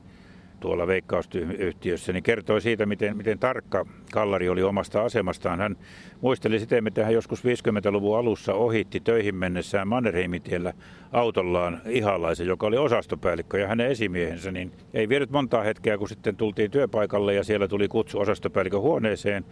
tuolla 0.59 0.87
veikkausyhtiössä, 0.87 2.13
niin 2.13 2.23
kertoi 2.23 2.61
siitä, 2.61 2.85
miten, 2.85 3.17
miten 3.17 3.39
tarkka 3.39 3.85
Kallari 4.11 4.49
oli 4.49 4.63
omasta 4.63 5.03
asemastaan. 5.03 5.59
Hän 5.59 5.77
muisteli 6.21 6.59
sitä, 6.59 6.81
miten 6.81 7.05
hän 7.05 7.13
joskus 7.13 7.43
50-luvun 7.43 8.17
alussa 8.17 8.53
ohitti 8.53 8.99
töihin 8.99 9.35
mennessään 9.35 9.87
Mannerheimitiellä 9.87 10.73
autollaan 11.11 11.81
ihalaisen, 11.85 12.47
joka 12.47 12.67
oli 12.67 12.77
osastopäällikkö 12.77 13.59
ja 13.59 13.67
hänen 13.67 13.87
esimiehensä, 13.87 14.51
niin 14.51 14.71
ei 14.93 15.09
vienyt 15.09 15.31
montaa 15.31 15.63
hetkeä, 15.63 15.97
kun 15.97 16.09
sitten 16.09 16.35
tultiin 16.35 16.71
työpaikalle 16.71 17.33
ja 17.33 17.43
siellä 17.43 17.67
tuli 17.67 17.87
kutsu 17.87 18.19
osastopäällikön 18.19 18.81
huoneeseen. 18.81 19.45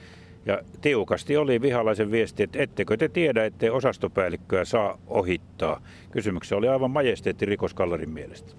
Ja 0.46 0.62
tiukasti 0.82 1.38
oli 1.38 1.62
vihalaisen 1.62 2.12
viesti, 2.12 2.44
että 2.44 2.63
ettekö 2.63 2.98
te 2.98 3.10
tiedä, 3.10 3.46
ettei 3.46 3.70
osastopäällikköä 3.70 4.65
saa 4.65 4.98
ohittaa. 5.08 5.82
Kysymyksessä 6.12 6.56
oli 6.56 6.68
aivan 6.68 6.91
majesteetti 6.91 7.46
rikoskallarin 7.46 8.10
mielestä. 8.10 8.54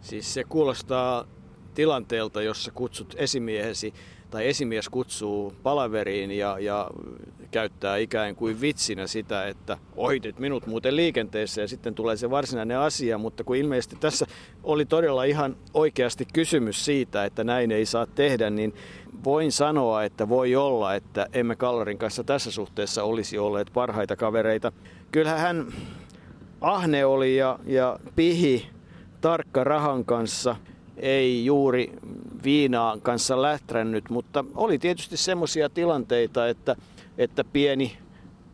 Siis 0.00 0.34
se 0.34 0.44
kuulostaa 0.44 1.24
tilanteelta, 1.74 2.42
jossa 2.42 2.72
kutsut 2.72 3.14
esimiehesi 3.18 3.94
tai 4.32 4.48
esimies 4.48 4.88
kutsuu 4.88 5.54
palaveriin 5.62 6.30
ja, 6.30 6.58
ja 6.58 6.90
käyttää 7.50 7.96
ikään 7.96 8.36
kuin 8.36 8.60
vitsinä 8.60 9.06
sitä, 9.06 9.46
että 9.46 9.78
ohitit 9.96 10.38
minut 10.38 10.66
muuten 10.66 10.96
liikenteessä 10.96 11.60
ja 11.60 11.68
sitten 11.68 11.94
tulee 11.94 12.16
se 12.16 12.30
varsinainen 12.30 12.78
asia, 12.78 13.18
mutta 13.18 13.44
kun 13.44 13.56
ilmeisesti 13.56 13.96
tässä 14.00 14.26
oli 14.62 14.84
todella 14.84 15.24
ihan 15.24 15.56
oikeasti 15.74 16.26
kysymys 16.32 16.84
siitä, 16.84 17.24
että 17.24 17.44
näin 17.44 17.72
ei 17.72 17.86
saa 17.86 18.06
tehdä, 18.06 18.50
niin 18.50 18.74
voin 19.24 19.52
sanoa, 19.52 20.04
että 20.04 20.28
voi 20.28 20.56
olla, 20.56 20.94
että 20.94 21.26
emme 21.32 21.56
Kallarin 21.56 21.98
kanssa 21.98 22.24
tässä 22.24 22.50
suhteessa 22.50 23.04
olisi 23.04 23.38
olleet 23.38 23.70
parhaita 23.74 24.16
kavereita. 24.16 24.72
Kyllähän 25.10 25.40
hän 25.40 25.72
ahne 26.60 27.04
oli 27.04 27.36
ja, 27.36 27.58
ja 27.66 27.98
pihi 28.16 28.66
tarkka 29.20 29.64
rahan 29.64 30.04
kanssa– 30.04 30.56
ei 30.96 31.44
juuri 31.44 31.92
viinaan 32.44 33.00
kanssa 33.00 33.42
lähtränyt, 33.42 34.10
mutta 34.10 34.44
oli 34.54 34.78
tietysti 34.78 35.16
semmoisia 35.16 35.68
tilanteita, 35.68 36.48
että, 36.48 36.76
että 37.18 37.44
pieni 37.44 37.96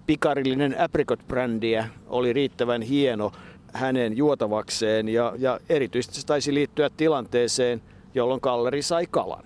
pikarillinen 0.07 0.77
apricot-brändiä 0.79 1.85
oli 2.09 2.33
riittävän 2.33 2.83
hieno 2.83 3.33
hänen 3.73 4.17
juotavakseen 4.17 5.09
ja, 5.09 5.33
ja 5.39 5.61
erityisesti 5.69 6.21
se 6.21 6.27
taisi 6.27 6.55
liittyä 6.55 6.91
tilanteeseen, 6.97 7.83
jolloin 8.15 8.41
Kalleri 8.41 8.83
sai 8.83 9.07
kalan. 9.11 9.45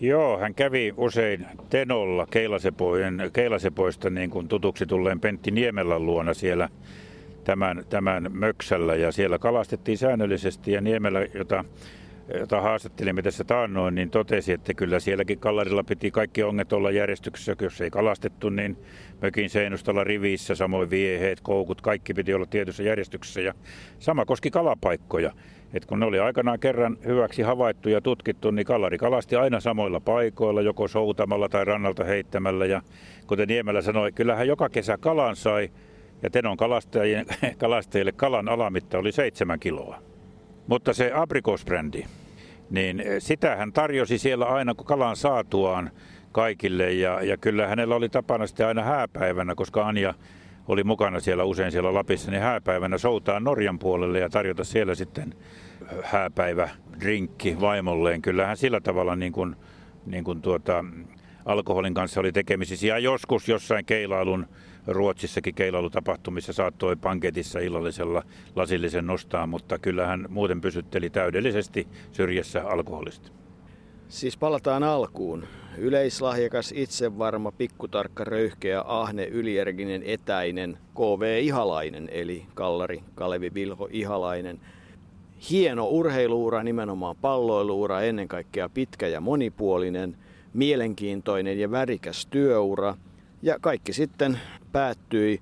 Joo, 0.00 0.38
hän 0.38 0.54
kävi 0.54 0.94
usein 0.96 1.46
Tenolla 1.70 2.26
Keilasepojen, 2.30 3.30
Keilasepoista 3.32 4.10
niin 4.10 4.30
kuin 4.30 4.48
tutuksi 4.48 4.86
tulleen 4.86 5.20
Pentti 5.20 5.50
Niemelän 5.50 6.06
luona 6.06 6.34
siellä 6.34 6.68
tämän, 7.44 7.84
tämän 7.88 8.26
möksällä 8.32 8.94
ja 8.94 9.12
siellä 9.12 9.38
kalastettiin 9.38 9.98
säännöllisesti 9.98 10.72
ja 10.72 10.80
Niemelä, 10.80 11.26
jota 11.34 11.64
jota 12.38 12.60
haastattelimme 12.60 13.22
tässä 13.22 13.44
taannoin, 13.44 13.94
niin 13.94 14.10
totesi, 14.10 14.52
että 14.52 14.74
kyllä 14.74 15.00
sielläkin 15.00 15.38
kallarilla 15.38 15.84
piti 15.84 16.10
kaikki 16.10 16.42
onget 16.42 16.72
olla 16.72 16.90
järjestyksessä. 16.90 17.56
Jos 17.60 17.80
ei 17.80 17.90
kalastettu, 17.90 18.50
niin 18.50 18.76
mökin 19.22 19.50
seinustalla 19.50 20.04
rivissä, 20.04 20.54
samoin 20.54 20.90
vieheet, 20.90 21.40
koukut, 21.40 21.80
kaikki 21.80 22.14
piti 22.14 22.34
olla 22.34 22.46
tietyssä 22.46 22.82
järjestyksessä. 22.82 23.40
Ja 23.40 23.54
sama 23.98 24.24
koski 24.24 24.50
kalapaikkoja. 24.50 25.32
Et 25.74 25.86
kun 25.86 26.00
ne 26.00 26.06
oli 26.06 26.18
aikanaan 26.18 26.60
kerran 26.60 26.96
hyväksi 27.06 27.42
havaittu 27.42 27.88
ja 27.88 28.00
tutkittu, 28.00 28.50
niin 28.50 28.66
kallari 28.66 28.98
kalasti 28.98 29.36
aina 29.36 29.60
samoilla 29.60 30.00
paikoilla, 30.00 30.62
joko 30.62 30.88
soutamalla 30.88 31.48
tai 31.48 31.64
rannalta 31.64 32.04
heittämällä. 32.04 32.66
Ja 32.66 32.82
kuten 33.26 33.48
Niemelä 33.48 33.82
sanoi, 33.82 34.12
kyllähän 34.12 34.48
joka 34.48 34.68
kesä 34.68 34.98
kalan 34.98 35.36
sai, 35.36 35.70
ja 36.22 36.30
Tenon 36.30 36.56
kalastajille, 37.58 38.12
kalan 38.12 38.48
alamitta 38.48 38.98
oli 38.98 39.12
seitsemän 39.12 39.60
kiloa. 39.60 40.02
Mutta 40.66 40.92
se 40.92 41.12
aprikosbrändi, 41.14 42.04
niin 42.70 43.02
sitä 43.18 43.56
hän 43.56 43.72
tarjosi 43.72 44.18
siellä 44.18 44.44
aina 44.44 44.74
kalan 44.74 45.16
saatuaan 45.16 45.90
kaikille. 46.32 46.92
Ja, 46.92 47.22
ja 47.22 47.36
kyllä 47.36 47.66
hänellä 47.66 47.94
oli 47.94 48.08
tapana 48.08 48.46
sitten 48.46 48.66
aina 48.66 48.82
hääpäivänä, 48.82 49.54
koska 49.54 49.86
Anja 49.86 50.14
oli 50.68 50.84
mukana 50.84 51.20
siellä 51.20 51.44
usein 51.44 51.72
siellä 51.72 51.94
Lapissa, 51.94 52.30
niin 52.30 52.42
hääpäivänä 52.42 52.98
soutaa 52.98 53.40
Norjan 53.40 53.78
puolelle 53.78 54.18
ja 54.18 54.28
tarjota 54.28 54.64
siellä 54.64 54.94
sitten 54.94 55.34
hääpäivä 56.02 56.68
drinkki 57.00 57.60
vaimolleen. 57.60 58.22
Kyllähän 58.22 58.56
sillä 58.56 58.80
tavalla 58.80 59.16
niin 59.16 59.32
kuin, 59.32 59.56
niin 60.06 60.24
kuin 60.24 60.42
tuota, 60.42 60.84
alkoholin 61.44 61.94
kanssa 61.94 62.20
oli 62.20 62.32
tekemisissä. 62.32 62.86
Ja 62.86 62.98
joskus 62.98 63.48
jossain 63.48 63.84
keilailun 63.84 64.46
Ruotsissakin 64.86 65.54
keilailutapahtumissa 65.54 66.52
saattoi 66.52 66.96
panketissa 66.96 67.58
illallisella 67.58 68.22
lasillisen 68.56 69.06
nostaa, 69.06 69.46
mutta 69.46 69.78
kyllähän 69.78 70.26
muuten 70.28 70.60
pysytteli 70.60 71.10
täydellisesti 71.10 71.88
syrjässä 72.12 72.64
alkoholista. 72.64 73.30
Siis 74.08 74.36
palataan 74.36 74.82
alkuun. 74.82 75.44
Yleislahjakas, 75.78 76.72
itsevarma, 76.76 77.52
pikkutarkka, 77.52 78.24
röyhkeä, 78.24 78.82
ahne, 78.86 79.24
ylierginen, 79.24 80.02
etäinen, 80.02 80.78
KV 80.94 81.38
Ihalainen, 81.42 82.08
eli 82.12 82.46
Kallari 82.54 83.02
Kalevi 83.14 83.54
Vilho 83.54 83.88
Ihalainen. 83.90 84.60
Hieno 85.50 85.86
urheiluura, 85.86 86.62
nimenomaan 86.62 87.16
palloiluura, 87.16 88.00
ennen 88.00 88.28
kaikkea 88.28 88.68
pitkä 88.68 89.08
ja 89.08 89.20
monipuolinen, 89.20 90.16
mielenkiintoinen 90.54 91.60
ja 91.60 91.70
värikäs 91.70 92.26
työura. 92.26 92.94
Ja 93.42 93.56
kaikki 93.60 93.92
sitten 93.92 94.38
päättyi 94.72 95.40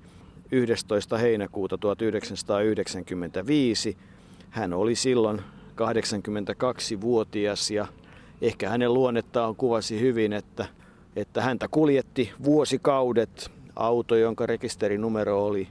11. 0.53 1.19
heinäkuuta 1.19 1.79
1995. 1.79 3.97
Hän 4.51 4.73
oli 4.73 4.95
silloin 4.95 5.41
82-vuotias 5.71 7.71
ja 7.71 7.87
ehkä 8.43 8.69
hänen 8.69 8.95
luonnettaan 8.95 9.57
kuvasi 9.57 10.01
hyvin, 10.01 10.33
että, 10.33 10.67
että 11.17 11.43
häntä 11.43 11.69
kuljetti 11.71 12.33
vuosikaudet 12.45 13.51
auto, 13.77 14.17
jonka 14.17 14.47
rekisterinumero 14.47 15.45
oli 15.45 15.69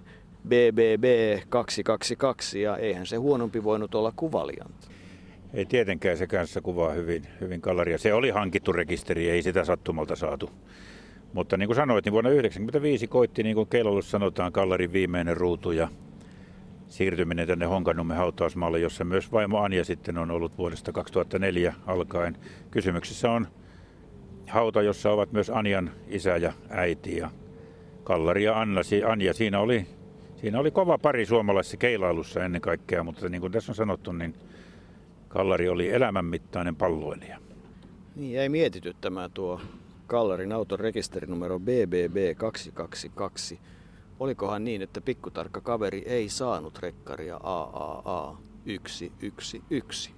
BBB 0.48 1.04
222 1.50 2.62
ja 2.62 2.78
eihän 2.78 3.06
se 3.06 3.15
huonompi 3.15 3.63
voinut 3.63 3.96
olla 3.96 4.13
kuvaliant. 4.15 4.89
Ei 5.54 5.65
tietenkään 5.65 6.17
se 6.17 6.28
kanssa 6.28 6.62
kuvaa 6.62 6.91
hyvin, 6.91 7.28
hyvin 7.41 7.62
kallaria. 7.62 7.98
Se 7.98 8.13
oli 8.13 8.30
hankittu 8.30 8.74
rekisteri, 8.74 9.30
ei 9.30 9.41
sitä 9.41 9.65
sattumalta 9.65 10.15
saatu. 10.15 10.50
Mutta 11.34 11.58
niin 11.58 11.68
kuin 11.68 11.76
sanoit, 11.76 12.06
niin 12.06 12.13
vuonna 12.13 12.30
1995 12.30 13.08
koitti, 13.08 13.44
niin 13.44 13.56
kuin 13.56 13.70
Keilalussa 13.70 14.12
sanotaan, 14.12 14.52
Kallarin 14.52 14.94
viimeinen 14.94 15.38
ruutu 15.38 15.72
ja 15.72 15.88
siirtyminen 16.88 17.48
tänne 17.48 17.66
Honkanummen 17.66 18.18
hautausmaalle, 18.18 18.80
jossa 18.80 19.04
myös 19.04 19.32
vaimo 19.32 19.60
Anja 19.60 19.86
sitten 19.86 20.18
on 20.18 20.32
ollut 20.32 20.58
vuodesta 20.58 20.92
2004 20.92 21.74
alkaen. 21.86 22.38
Kysymyksessä 22.72 23.32
on 23.32 23.48
hauta, 24.48 24.82
jossa 24.82 25.12
ovat 25.12 25.32
myös 25.32 25.50
Anjan 25.50 25.92
isä 26.08 26.38
ja 26.38 26.54
äiti 26.70 27.18
ja 27.18 27.30
Kallari 28.04 28.44
ja 28.44 28.62
Anna, 28.62 28.82
Anja. 29.08 29.34
Siinä 29.34 29.60
oli, 29.60 29.86
siinä 30.36 30.60
oli 30.60 30.72
kova 30.72 30.98
pari 30.98 31.26
suomalaisessa 31.26 31.78
keilailussa 31.78 32.44
ennen 32.44 32.62
kaikkea, 32.62 33.04
mutta 33.04 33.30
niin 33.30 33.42
kuin 33.42 33.52
tässä 33.52 33.72
on 33.72 33.76
sanottu, 33.76 34.12
niin 34.12 34.34
Kallari 35.28 35.70
oli 35.70 35.90
elämänmittainen 35.90 36.76
palloilija. 36.76 37.38
Niin 38.16 38.34
jäi 38.34 38.50
mietityttämään 38.50 39.32
tuo 39.32 39.62
Kallarin 40.08 40.52
auton 40.52 40.80
rekisterinumero 40.80 41.58
BBB222. 41.58 43.58
Olikohan 44.20 44.63
niin, 44.63 44.82
että 44.82 45.02
pikkutarkka 45.02 45.62
kaveri 45.62 46.04
ei 46.06 46.30
saanut 46.30 46.80
rekkaria 46.80 47.39
AAA 47.43 48.38
111? 48.88 50.16